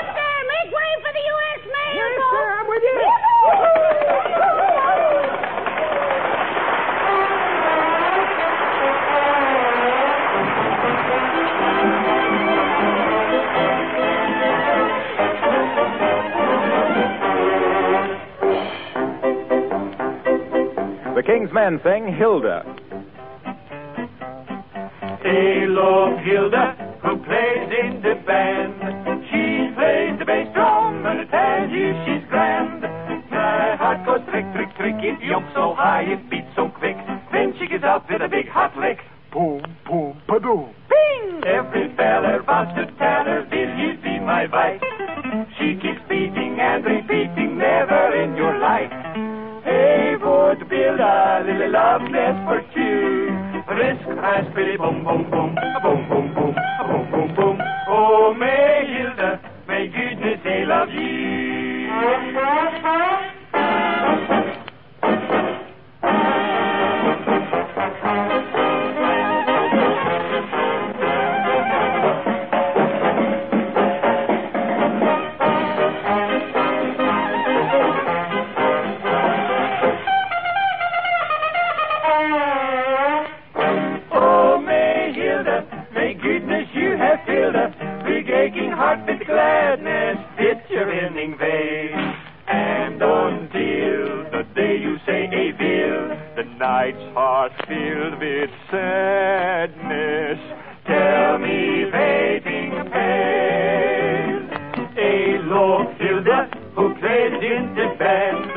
King's 21.30 21.54
Men 21.54 21.80
sing 21.84 22.12
Hilda. 22.12 22.66
Hail 25.22 25.78
of 25.78 26.18
Hilda, 26.26 26.74
who 27.06 27.22
plays 27.22 27.70
in 27.70 28.02
the 28.02 28.18
band. 28.26 28.74
She 29.30 29.70
plays 29.78 30.18
the 30.18 30.26
bass 30.26 30.50
drum 30.56 31.06
and 31.06 31.22
I 31.22 31.26
tell 31.30 31.70
you 31.70 31.94
she's 32.02 32.28
grand. 32.30 32.82
My 33.30 33.76
heart 33.78 34.04
goes 34.08 34.26
trick, 34.32 34.46
trick, 34.58 34.74
trick. 34.76 34.96
It 35.06 35.22
jumps 35.30 35.54
so 35.54 35.76
high, 35.78 36.02
it 36.02 36.28
beats 36.32 36.50
so 36.56 36.70
quick. 36.70 36.98
Then 37.32 37.54
she 37.60 37.68
gets 37.68 37.84
out 37.84 38.10
with 38.10 38.24
a 38.24 38.28
big 38.28 38.50
hot 38.50 38.76
lick. 38.76 38.98
Boom, 39.32 39.62
boom, 39.86 40.20
ba-doom. 40.28 40.74
Bing! 40.90 41.44
Every 41.46 41.94
feller 41.96 42.42
wants 42.42 42.74
to 42.74 42.90
tell 42.98 43.26
her, 43.30 43.46
will 43.52 43.78
you 43.78 44.02
be 44.02 44.18
my 44.18 44.50
wife? 44.50 44.82
She 45.62 45.78
keeps 45.78 46.02
beating 46.10 46.58
and 46.58 46.84
repeating, 46.84 47.60
never 47.60 48.18
in 48.18 48.36
your 48.36 48.58
life. 48.58 48.59
Hey, 48.59 48.59
la, 50.98 51.40
little 51.46 51.72
love 51.72 52.02
left 52.10 52.40
for 52.48 52.62
two. 52.74 53.30
Risk 53.76 54.06
has 54.22 54.46
Billy, 54.56 54.78
boom, 54.78 55.04
boom, 55.04 55.30
boom, 55.30 55.56
boom, 55.84 56.10
boom. 56.10 56.19
Heart 97.30 97.52
filled 97.68 98.18
with 98.20 98.50
sadness. 98.72 100.42
Tell 100.88 101.38
me, 101.38 101.86
waiting 101.86 102.72
pale, 102.90 104.50
a 104.98 105.38
low 105.46 105.94
Hilda 106.00 106.50
who 106.74 106.90
plays 106.98 107.38
in 107.38 107.76
the 107.78 107.94
band. 108.02 108.50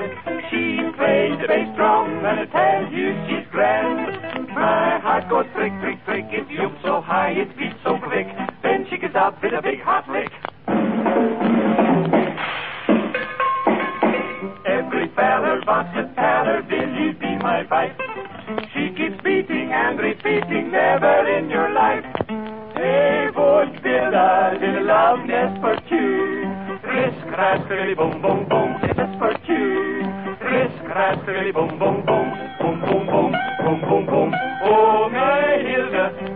She 0.48 0.80
plays 0.96 1.36
the 1.42 1.48
bass 1.52 1.68
drum 1.76 2.24
and 2.24 2.40
I 2.40 2.46
tell 2.48 2.90
you 2.90 3.12
she's 3.28 3.46
grand. 3.52 4.48
My 4.56 4.98
heart 5.04 5.28
goes 5.28 5.44
trick, 5.52 5.72
trick, 5.82 6.02
trick. 6.06 6.24
It 6.32 6.48
jumps 6.56 6.80
so 6.82 7.02
high, 7.02 7.32
it 7.32 7.54
beats 7.58 7.76
so 7.84 7.98
quick. 7.98 8.26
Then 8.62 8.86
she 8.88 8.96
gets 8.96 9.14
out 9.14 9.36
with 9.42 9.52
a 9.52 9.60
big 9.60 9.80
never 20.40 21.28
in 21.36 21.50
your 21.50 21.72
life. 21.74 22.04
Hey, 22.74 23.28
would 23.36 23.82
build 23.82 24.14
a 24.14 24.56
little 24.60 24.86
love 24.86 25.26
nest 25.26 25.60
for 25.60 25.76
two. 25.88 26.48
Risk, 26.88 27.20
crash, 27.28 27.60
really, 27.68 27.94
boom, 27.94 28.22
boom, 28.22 28.48
boom, 28.48 28.80
just 28.80 29.18
for 29.18 29.34
two. 29.46 30.02
Risk, 30.40 30.84
crash, 30.88 31.20
really, 31.28 31.52
boom, 31.52 31.78
boom, 31.78 32.04
boom, 32.06 32.32
boom, 32.60 32.80
boom, 32.80 33.06
boom, 33.06 33.32
boom, 33.60 33.80
boom, 33.80 34.06
boom. 34.06 34.34
Oh, 34.64 35.08
my 35.12 35.60
Hilda, 35.60 36.31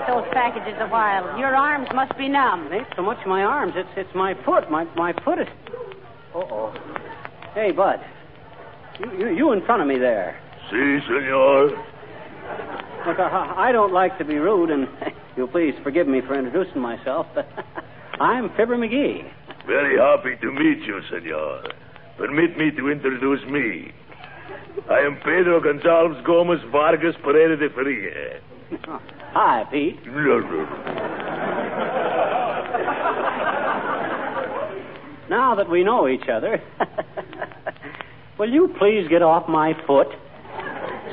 take 0.00 0.08
those 0.08 0.24
packages 0.32 0.78
a 0.80 0.88
while. 0.88 1.38
Your 1.38 1.54
arms 1.54 1.88
must 1.94 2.16
be 2.16 2.28
numb. 2.28 2.66
It 2.66 2.76
ain't 2.76 2.86
so 2.96 3.02
much 3.02 3.18
my 3.26 3.42
arms. 3.42 3.72
It's 3.76 3.88
it's 3.96 4.14
my 4.14 4.34
foot. 4.44 4.70
My 4.70 4.84
my 4.96 5.12
foot 5.24 5.38
is. 5.40 5.48
Uh 6.34 6.38
oh. 6.38 6.74
Hey, 7.54 7.72
Bud. 7.72 8.00
You, 8.98 9.12
you 9.18 9.28
you 9.34 9.52
in 9.52 9.64
front 9.64 9.82
of 9.82 9.88
me 9.88 9.98
there. 9.98 10.40
Si, 10.70 10.98
senor. 11.06 11.70
Look, 13.06 13.18
I, 13.18 13.68
I 13.68 13.72
don't 13.72 13.92
like 13.92 14.18
to 14.18 14.24
be 14.24 14.36
rude, 14.36 14.70
and 14.70 14.88
you'll 15.36 15.48
please 15.48 15.74
forgive 15.82 16.06
me 16.06 16.20
for 16.20 16.38
introducing 16.38 16.80
myself, 16.80 17.26
but 17.34 17.48
I'm 18.20 18.50
Fibber 18.50 18.76
McGee. 18.76 19.30
Very 19.66 19.98
happy 19.98 20.36
to 20.40 20.52
meet 20.52 20.82
you, 20.86 21.00
senor. 21.10 21.62
Permit 22.18 22.58
me 22.58 22.70
to 22.72 22.90
introduce 22.90 23.42
me. 23.50 23.92
I 24.90 24.98
am 25.00 25.16
Pedro 25.16 25.60
Gonzalez 25.60 26.22
Gomez 26.26 26.60
Vargas 26.70 27.14
Pereira 27.22 27.56
de 27.56 27.70
Faria. 27.70 28.40
Hi, 29.32 29.64
Pete. 29.70 29.98
Now 35.28 35.54
that 35.54 35.70
we 35.70 35.84
know 35.84 36.08
each 36.08 36.28
other, 36.28 36.60
will 38.38 38.50
you 38.50 38.74
please 38.78 39.06
get 39.08 39.22
off 39.22 39.48
my 39.48 39.74
foot? 39.86 40.08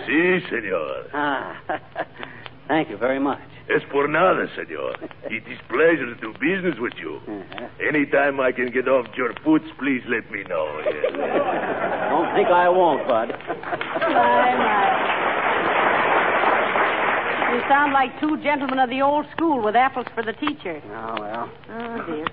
Si, 0.07 0.39
senor. 0.49 1.05
Ah, 1.13 1.61
thank 2.67 2.89
you 2.89 2.97
very 2.97 3.19
much. 3.19 3.39
Es 3.69 3.83
por 3.91 4.07
nada, 4.07 4.47
senor. 4.55 4.95
It 5.29 5.43
is 5.47 5.59
pleasure 5.69 6.07
to 6.07 6.15
do 6.19 6.33
business 6.39 6.79
with 6.79 6.93
you. 6.97 7.19
Uh-huh. 7.27 7.67
Anytime 7.87 8.39
I 8.39 8.51
can 8.51 8.71
get 8.71 8.87
off 8.87 9.05
your 9.15 9.33
foot, 9.43 9.61
please 9.77 10.01
let 10.07 10.31
me 10.31 10.43
know. 10.43 10.81
yes. 10.85 11.11
Don't 12.09 12.33
think 12.33 12.47
I 12.47 12.69
won't, 12.69 13.07
Bud. 13.07 13.29
My, 13.29 14.55
my. 14.55 15.16
You 17.57 17.63
sound 17.67 17.91
like 17.91 18.19
two 18.19 18.37
gentlemen 18.43 18.77
of 18.77 18.87
the 18.91 19.01
old 19.01 19.25
school 19.35 19.63
with 19.63 19.75
apples 19.75 20.05
for 20.13 20.21
the 20.21 20.33
teacher. 20.33 20.79
Oh, 20.85 21.15
well. 21.19 21.49
Oh, 21.71 22.05
dear. 22.05 22.27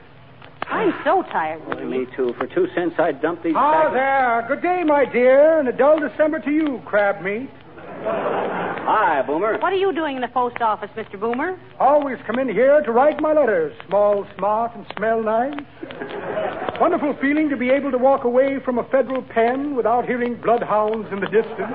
I'm 0.69 0.93
so 1.03 1.23
tired. 1.33 1.65
Boy, 1.65 1.83
me 1.87 2.07
too. 2.15 2.35
For 2.37 2.47
two 2.47 2.67
cents, 2.75 2.97
I'd 2.99 3.23
dump 3.23 3.43
these 3.43 3.55
Ah, 3.57 3.73
packets. 3.89 3.95
there. 3.95 4.45
Good 4.49 4.63
day, 4.63 4.83
my 4.85 5.07
dear, 5.07 5.61
and 5.61 5.69
a 5.69 5.73
dull 5.73 5.99
December 5.99 6.41
to 6.41 6.51
you, 6.51 6.83
crab 6.85 7.23
meat. 7.23 7.49
Hi, 8.05 9.23
Boomer. 9.27 9.57
What 9.61 9.73
are 9.73 9.77
you 9.77 9.95
doing 9.95 10.17
in 10.17 10.21
the 10.21 10.29
post 10.29 10.61
office, 10.61 10.91
Mr. 10.95 11.19
Boomer? 11.19 11.59
Always 11.81 12.19
come 12.27 12.39
in 12.39 12.51
here 12.51 12.83
to 12.83 12.93
write 12.93 13.19
my 13.23 13.33
letters. 13.33 13.73
Small, 13.89 14.27
smart, 14.37 14.75
and 14.75 14.85
smell 14.99 15.23
nice. 15.23 15.55
Wonderful 16.79 17.15
feeling 17.19 17.49
to 17.49 17.57
be 17.57 17.71
able 17.71 17.91
to 17.93 17.99
walk 17.99 18.25
away 18.25 18.59
from 18.63 18.79
a 18.79 18.85
federal 18.85 19.23
pen 19.23 19.75
without 19.75 20.05
hearing 20.05 20.35
bloodhounds 20.35 21.09
in 21.11 21.21
the 21.21 21.29
distance. 21.29 21.73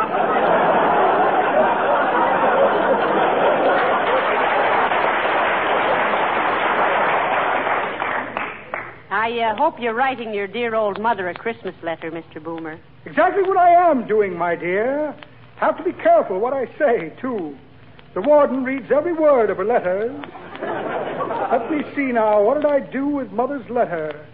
I 9.20 9.38
uh, 9.40 9.58
hope 9.58 9.82
you're 9.82 9.94
writing 9.94 10.34
your 10.34 10.48
dear 10.48 10.76
old 10.76 10.98
mother 10.98 11.28
a 11.28 11.34
Christmas 11.34 11.76
letter, 11.84 12.10
Mr. 12.10 12.42
Boomer. 12.42 12.80
Exactly 13.04 13.44
what 13.44 13.58
I 13.58 13.92
am 13.92 14.08
doing, 14.08 14.38
my 14.38 14.56
dear. 14.56 15.14
Have 15.58 15.76
to 15.76 15.84
be 15.84 15.92
careful 15.92 16.40
what 16.40 16.54
I 16.54 16.68
say, 16.80 17.12
too. 17.20 17.54
The 18.14 18.22
warden 18.22 18.64
reads 18.64 18.90
every 18.96 19.12
word 19.12 19.50
of 19.50 19.58
her 19.58 19.66
letters. 19.66 20.16
Let 21.52 21.70
me 21.70 21.84
see 21.98 22.14
now. 22.14 22.42
What 22.42 22.62
did 22.62 22.66
I 22.66 22.80
do 22.80 23.08
with 23.08 23.30
Mother's 23.34 23.70
letter? 23.70 24.26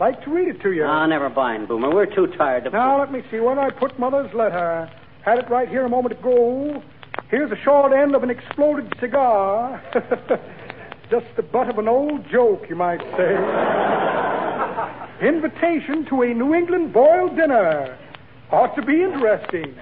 Like 0.00 0.20
to 0.24 0.30
read 0.30 0.48
it 0.48 0.60
to 0.62 0.72
you. 0.72 0.82
Ah, 0.82 1.06
never 1.06 1.30
mind, 1.30 1.68
Boomer. 1.68 1.94
We're 1.94 2.12
too 2.12 2.26
tired 2.36 2.64
to. 2.64 2.70
Now, 2.70 2.98
let 2.98 3.12
me 3.12 3.22
see. 3.30 3.38
Where 3.38 3.56
I 3.56 3.70
put 3.70 4.00
Mother's 4.00 4.34
letter? 4.34 4.90
Had 5.24 5.38
it 5.38 5.48
right 5.48 5.68
here 5.68 5.84
a 5.84 5.88
moment 5.88 6.18
ago. 6.18 6.82
Here's 7.28 7.50
the 7.50 7.62
short 7.62 7.92
end 7.92 8.16
of 8.16 8.24
an 8.24 8.30
exploded 8.30 8.92
cigar. 8.98 9.80
Just 11.08 11.26
the 11.36 11.42
butt 11.42 11.70
of 11.70 11.78
an 11.78 11.86
old 11.86 12.28
joke, 12.28 12.64
you 12.68 12.74
might 12.74 13.00
say. 13.16 14.03
Invitation 15.24 16.04
to 16.10 16.22
a 16.22 16.34
New 16.34 16.54
England 16.54 16.92
boiled 16.92 17.34
dinner. 17.36 17.96
Ought 18.52 18.74
to 18.76 18.82
be 18.82 19.02
interesting. 19.02 19.74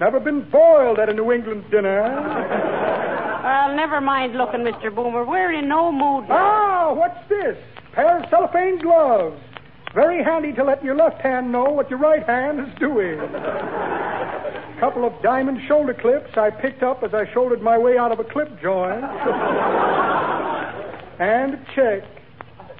Never 0.00 0.20
been 0.20 0.48
boiled 0.50 0.98
at 0.98 1.08
a 1.08 1.14
New 1.14 1.32
England 1.32 1.64
dinner. 1.70 2.78
Well, 3.42 3.74
never 3.74 4.00
mind 4.00 4.34
looking, 4.36 4.60
Mr. 4.60 4.94
Boomer. 4.94 5.24
We're 5.24 5.50
in 5.52 5.66
no 5.68 5.90
mood. 5.90 6.28
now. 6.28 6.36
Ah, 6.36 6.92
what's 6.94 7.18
this? 7.28 7.56
Pair 7.92 8.18
of 8.22 8.30
cellophane 8.30 8.78
gloves. 8.80 9.36
Very 9.94 10.22
handy 10.22 10.52
to 10.52 10.62
let 10.62 10.82
your 10.84 10.94
left 10.94 11.20
hand 11.20 11.50
know 11.50 11.64
what 11.64 11.90
your 11.90 11.98
right 11.98 12.24
hand 12.24 12.60
is 12.60 12.68
doing. 12.78 13.18
Couple 14.78 15.04
of 15.04 15.12
diamond 15.24 15.58
shoulder 15.66 15.92
clips 15.92 16.30
I 16.36 16.50
picked 16.50 16.84
up 16.84 17.02
as 17.02 17.12
I 17.14 17.24
shouldered 17.34 17.62
my 17.62 17.76
way 17.76 17.98
out 17.98 18.12
of 18.12 18.20
a 18.20 18.24
clip 18.24 18.48
joint. 18.62 19.02
and 21.18 21.54
a 21.54 21.66
check. 21.74 22.04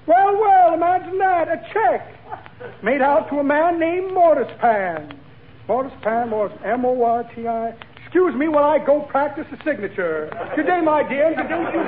Well, 0.06 0.40
well, 0.40 0.74
imagine 0.74 1.18
that. 1.18 1.48
A 1.48 1.62
check. 1.72 2.82
Made 2.82 3.00
out 3.02 3.28
to 3.30 3.38
a 3.38 3.44
man 3.44 3.78
named 3.78 4.12
Mortis 4.12 4.50
Pan. 4.60 5.18
Mortis 5.68 5.92
Pan, 6.02 6.30
Mortis, 6.30 6.58
M 6.64 6.84
O 6.84 7.02
R 7.04 7.22
T 7.34 7.46
I. 7.46 7.74
Excuse 8.04 8.34
me 8.34 8.48
while 8.48 8.64
I 8.64 8.84
go 8.84 9.00
practice 9.02 9.46
the 9.50 9.56
signature. 9.64 10.28
Good 10.56 10.66
day, 10.66 10.80
my 10.80 11.08
dear. 11.08 11.28
and 11.28 11.36
Good 11.36 11.48
day 11.48 11.64
to 11.64 11.72
you. 11.72 11.82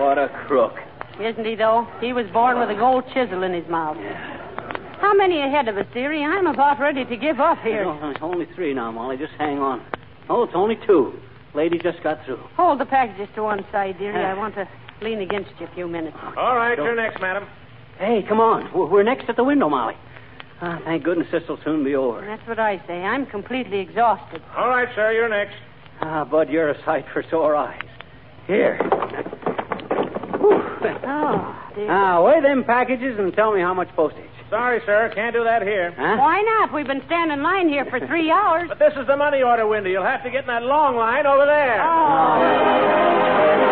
What 0.00 0.18
a 0.18 0.28
crook. 0.46 0.74
Isn't 1.20 1.44
he, 1.44 1.54
though? 1.54 1.86
He 2.00 2.12
was 2.12 2.26
born 2.32 2.58
with 2.58 2.70
a 2.70 2.74
gold 2.74 3.04
chisel 3.12 3.42
in 3.42 3.52
his 3.52 3.68
mouth. 3.68 3.98
How 5.00 5.14
many 5.14 5.40
ahead 5.40 5.66
of 5.68 5.76
us, 5.78 5.86
dearie? 5.94 6.22
I'm 6.22 6.46
about 6.46 6.78
ready 6.78 7.04
to 7.04 7.16
give 7.16 7.40
up 7.40 7.58
here. 7.62 7.84
No, 7.84 8.12
only 8.20 8.46
three 8.54 8.74
now, 8.74 8.90
Molly. 8.90 9.16
Just 9.16 9.32
hang 9.38 9.58
on. 9.58 9.84
Oh, 10.28 10.42
it's 10.42 10.52
only 10.54 10.78
two. 10.86 11.14
Lady 11.54 11.78
just 11.78 12.02
got 12.02 12.24
through. 12.24 12.40
Hold 12.56 12.78
the 12.80 12.84
packages 12.84 13.28
to 13.34 13.42
one 13.42 13.64
side, 13.72 13.98
dearie. 13.98 14.22
I 14.22 14.34
want 14.34 14.54
to 14.56 14.68
lean 15.02 15.20
against 15.20 15.50
you 15.58 15.66
a 15.66 15.74
few 15.74 15.88
minutes. 15.88 16.16
All 16.36 16.54
right, 16.54 16.76
you're 16.76 16.94
next, 16.94 17.20
madam. 17.20 17.48
Hey, 17.98 18.22
come 18.28 18.40
on. 18.40 18.70
We're 18.74 18.86
we're 18.86 19.02
next 19.02 19.28
at 19.28 19.36
the 19.36 19.44
window, 19.44 19.68
Molly. 19.68 19.96
Ah, 20.60 20.78
thank 20.84 21.02
goodness 21.02 21.28
this'll 21.32 21.58
soon 21.64 21.82
be 21.82 21.94
over. 21.94 22.20
That's 22.20 22.46
what 22.46 22.58
I 22.58 22.76
say. 22.86 23.02
I'm 23.02 23.24
completely 23.26 23.78
exhausted. 23.78 24.42
All 24.54 24.68
right, 24.68 24.88
sir, 24.94 25.12
you're 25.12 25.28
next. 25.28 25.56
Ah, 26.02 26.24
Bud, 26.24 26.50
you're 26.50 26.68
a 26.70 26.84
sight 26.84 27.06
for 27.12 27.24
sore 27.30 27.56
eyes. 27.56 27.82
Here. 28.46 28.78
Oh, 30.42 31.72
dear. 31.74 31.86
Now, 31.86 32.26
weigh 32.26 32.40
them 32.42 32.64
packages 32.64 33.18
and 33.18 33.32
tell 33.34 33.52
me 33.54 33.60
how 33.60 33.74
much 33.74 33.88
postage. 33.96 34.24
Sorry, 34.50 34.80
sir, 34.84 35.12
can't 35.14 35.32
do 35.32 35.44
that 35.44 35.62
here. 35.62 35.92
Huh? 35.96 36.16
Why 36.18 36.42
not? 36.42 36.74
We've 36.74 36.86
been 36.86 37.02
standing 37.06 37.38
in 37.38 37.42
line 37.42 37.68
here 37.68 37.84
for 37.86 38.00
three 38.06 38.30
hours. 38.38 38.68
But 38.68 38.80
this 38.80 38.92
is 39.00 39.06
the 39.06 39.16
money 39.16 39.42
order 39.42 39.66
window. 39.66 39.88
You'll 39.88 40.02
have 40.04 40.24
to 40.24 40.30
get 40.30 40.40
in 40.42 40.48
that 40.48 40.64
long 40.64 40.96
line 40.96 41.24
over 41.24 41.46
there. 41.46 41.80
Oh. 41.80 43.69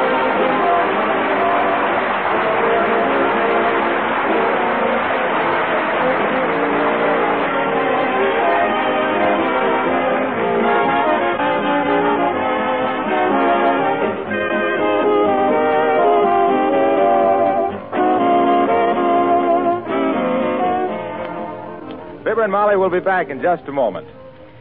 Fibber 22.38 22.44
and 22.44 22.52
Molly 22.52 22.76
will 22.76 22.88
be 22.88 23.00
back 23.00 23.30
in 23.30 23.42
just 23.42 23.66
a 23.66 23.72
moment. 23.72 24.06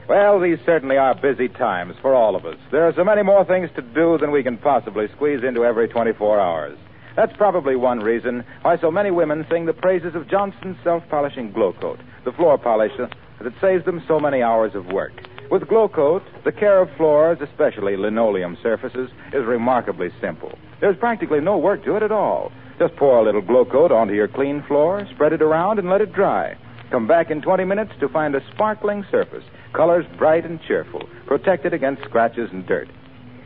Well, 0.09 0.39
these 0.39 0.57
certainly 0.65 0.97
are 0.97 1.13
busy 1.13 1.47
times 1.47 1.95
for 2.01 2.15
all 2.15 2.35
of 2.35 2.43
us. 2.43 2.57
There 2.71 2.87
are 2.87 2.93
so 2.95 3.03
many 3.03 3.21
more 3.21 3.45
things 3.45 3.69
to 3.75 3.83
do 3.83 4.17
than 4.17 4.31
we 4.31 4.41
can 4.41 4.57
possibly 4.57 5.07
squeeze 5.09 5.43
into 5.43 5.63
every 5.63 5.87
24 5.87 6.39
hours. 6.39 6.75
That's 7.15 7.37
probably 7.37 7.75
one 7.75 7.99
reason 7.99 8.43
why 8.63 8.79
so 8.79 8.89
many 8.89 9.11
women 9.11 9.45
sing 9.47 9.67
the 9.67 9.73
praises 9.73 10.15
of 10.15 10.27
Johnson's 10.27 10.77
self-polishing 10.83 11.51
Glow 11.51 11.73
Coat, 11.73 11.99
the 12.25 12.31
floor 12.31 12.57
polisher 12.57 13.11
that 13.43 13.53
saves 13.61 13.85
them 13.85 14.03
so 14.07 14.19
many 14.19 14.41
hours 14.41 14.73
of 14.73 14.87
work. 14.87 15.13
With 15.51 15.67
Glow 15.67 15.87
Coat, 15.87 16.23
the 16.45 16.51
care 16.51 16.81
of 16.81 16.89
floors, 16.97 17.37
especially 17.41 17.95
linoleum 17.95 18.57
surfaces, 18.63 19.11
is 19.33 19.45
remarkably 19.45 20.09
simple. 20.19 20.57
There's 20.81 20.97
practically 20.97 21.41
no 21.41 21.59
work 21.59 21.83
to 21.83 21.95
it 21.95 22.01
at 22.01 22.11
all. 22.11 22.51
Just 22.79 22.95
pour 22.95 23.19
a 23.19 23.23
little 23.23 23.41
Glow 23.41 23.65
Coat 23.65 23.91
onto 23.91 24.15
your 24.15 24.27
clean 24.27 24.63
floor, 24.63 25.07
spread 25.13 25.33
it 25.33 25.43
around, 25.43 25.77
and 25.77 25.91
let 25.91 26.01
it 26.01 26.11
dry. 26.11 26.57
Come 26.91 27.05
back 27.05 27.29
in 27.29 27.41
20 27.41 27.65
minutes 27.65 27.91
to 27.99 28.07
find 28.07 28.33
a 28.33 28.41
sparkling 28.53 29.05
surface, 29.11 29.43
colors 29.73 30.05
bright 30.17 30.45
and 30.45 30.59
cheerful, 30.61 31.07
protected 31.25 31.73
against 31.73 32.03
scratches 32.03 32.49
and 32.51 32.65
dirt. 32.65 32.87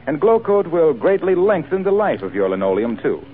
And 0.06 0.22
Glow 0.22 0.40
Coat 0.40 0.68
will 0.68 0.94
greatly 0.94 1.34
lengthen 1.34 1.84
the 1.84 1.92
life 1.92 2.22
of 2.22 2.36
your 2.36 2.50
linoleum, 2.50 2.98
too. 3.02 3.26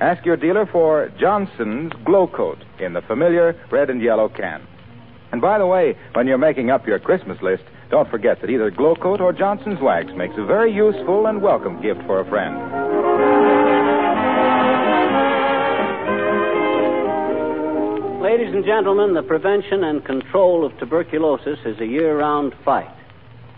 Ask 0.00 0.24
your 0.24 0.36
dealer 0.36 0.66
for 0.66 1.12
Johnson's 1.18 1.92
Glow 2.04 2.26
Coat 2.26 2.58
in 2.80 2.92
the 2.92 3.02
familiar 3.02 3.54
red 3.70 3.88
and 3.88 4.02
yellow 4.02 4.28
can. 4.28 4.66
And 5.30 5.40
by 5.40 5.58
the 5.58 5.66
way, 5.66 5.96
when 6.14 6.26
you're 6.26 6.38
making 6.38 6.70
up 6.70 6.86
your 6.86 6.98
Christmas 6.98 7.40
list, 7.40 7.62
don't 7.88 8.10
forget 8.10 8.40
that 8.40 8.50
either 8.50 8.70
Glow 8.70 8.96
Coat 8.96 9.20
or 9.20 9.32
Johnson's 9.32 9.80
Wax 9.80 10.08
makes 10.16 10.34
a 10.36 10.44
very 10.44 10.72
useful 10.72 11.26
and 11.26 11.40
welcome 11.40 11.80
gift 11.80 12.00
for 12.06 12.20
a 12.20 12.28
friend. 12.28 12.91
Ladies 18.22 18.54
and 18.54 18.64
gentlemen, 18.64 19.14
the 19.14 19.22
prevention 19.24 19.82
and 19.82 20.04
control 20.04 20.64
of 20.64 20.78
tuberculosis 20.78 21.58
is 21.64 21.80
a 21.80 21.84
year 21.84 22.20
round 22.20 22.54
fight. 22.64 22.94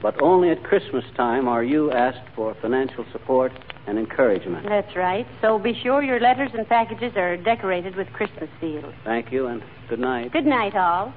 But 0.01 0.23
only 0.23 0.49
at 0.49 0.63
Christmas 0.63 1.05
time 1.15 1.49
are 1.49 1.63
you 1.63 1.93
asked 1.93 2.27
for 2.35 2.57
financial 2.63 3.05
support 3.13 3.53
and 3.87 3.99
encouragement. 3.99 4.67
That's 4.67 4.97
right. 4.97 5.27
So 5.43 5.59
be 5.59 5.79
sure 5.83 6.03
your 6.03 6.19
letters 6.19 6.53
and 6.55 6.67
packages 6.67 7.13
are 7.15 7.37
decorated 7.37 7.95
with 7.95 8.09
Christmas 8.15 8.49
seals. 8.59 8.95
Thank 9.05 9.31
you 9.31 9.49
and 9.49 9.63
good 9.91 10.01
night. 10.01 10.33
Good 10.33 10.47
night, 10.47 10.75
all. 10.75 11.13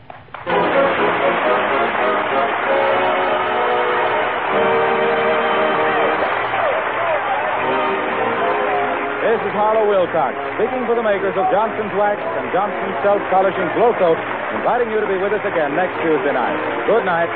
This 9.38 9.54
is 9.54 9.54
Harlow 9.54 9.88
Wilcox, 9.88 10.34
speaking 10.58 10.82
for 10.88 10.96
the 10.96 11.04
makers 11.04 11.38
of 11.38 11.46
Johnson's 11.54 11.94
Wax 11.94 12.18
and 12.18 12.52
Johnson's 12.52 12.98
Self-Polishing 13.06 13.70
Glow 13.78 13.94
Coat, 13.94 14.18
inviting 14.58 14.90
you 14.90 15.00
to 15.00 15.06
be 15.06 15.14
with 15.22 15.32
us 15.32 15.46
again 15.46 15.76
next 15.76 15.94
Tuesday 16.02 16.34
night. 16.34 16.58
Good 16.88 17.06
night. 17.06 17.30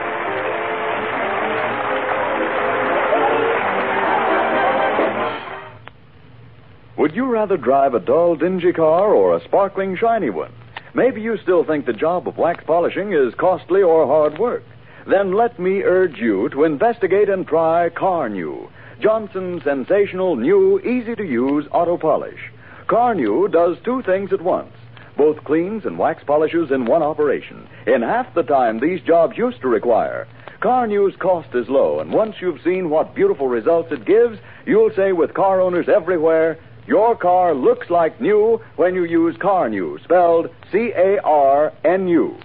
Would 6.98 7.14
you 7.16 7.26
rather 7.26 7.56
drive 7.56 7.94
a 7.94 8.00
dull, 8.00 8.36
dingy 8.36 8.74
car 8.74 9.14
or 9.14 9.38
a 9.38 9.44
sparkling, 9.44 9.96
shiny 9.96 10.32
one? 10.32 10.52
Maybe 10.96 11.22
you 11.22 11.38
still 11.44 11.64
think 11.64 11.86
the 11.86 11.94
job 11.94 12.28
of 12.28 12.36
wax 12.36 12.64
polishing 12.66 13.14
is 13.14 13.36
costly 13.36 13.84
or 13.84 14.08
hard 14.08 14.40
work. 14.40 14.64
Then 15.08 15.34
let 15.34 15.60
me 15.60 15.84
urge 15.84 16.18
you 16.18 16.50
to 16.50 16.64
investigate 16.64 17.30
and 17.30 17.46
try 17.46 17.90
Carnu, 17.90 18.72
Johnson's 19.02 19.64
sensational 19.64 20.36
new, 20.36 20.80
easy 20.80 21.16
to 21.16 21.24
use 21.24 21.66
auto 21.72 21.98
polish. 21.98 22.40
Carnu 22.88 23.52
does 23.52 23.78
two 23.84 24.02
things 24.04 24.32
at 24.32 24.42
once 24.42 24.74
both 25.18 25.44
cleans 25.44 25.86
and 25.86 26.00
wax 26.00 26.24
polishes 26.24 26.72
in 26.72 26.86
one 26.86 27.04
operation, 27.04 27.68
in 27.86 28.02
half 28.02 28.34
the 28.34 28.42
time 28.42 28.80
these 28.80 29.02
jobs 29.02 29.38
used 29.38 29.62
to 29.62 29.68
require. 29.68 30.28
Carnu's 30.62 31.16
cost 31.18 31.54
is 31.54 31.70
low, 31.70 32.00
and 32.00 32.12
once 32.12 32.36
you've 32.40 32.62
seen 32.64 32.90
what 32.90 33.14
beautiful 33.14 33.48
results 33.48 33.92
it 33.92 34.06
gives, 34.06 34.40
you'll 34.66 34.90
say 34.96 35.12
with 35.12 35.34
car 35.34 35.62
owners 35.62 35.90
everywhere, 35.90 36.58
your 36.88 37.16
car 37.16 37.54
looks 37.54 37.90
like 37.90 38.20
new 38.20 38.62
when 38.78 38.96
you 38.96 39.04
use 39.04 39.36
Carnu, 39.38 40.02
spelled 40.04 40.50
C 40.72 40.92
A 40.96 41.20
R 41.22 41.74
N 41.84 42.08
U. 42.08 42.38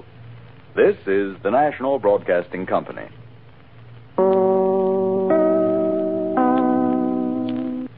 This 0.74 0.96
is 1.06 1.36
the 1.42 1.50
National 1.50 1.98
Broadcasting 1.98 2.66
Company. 2.66 3.08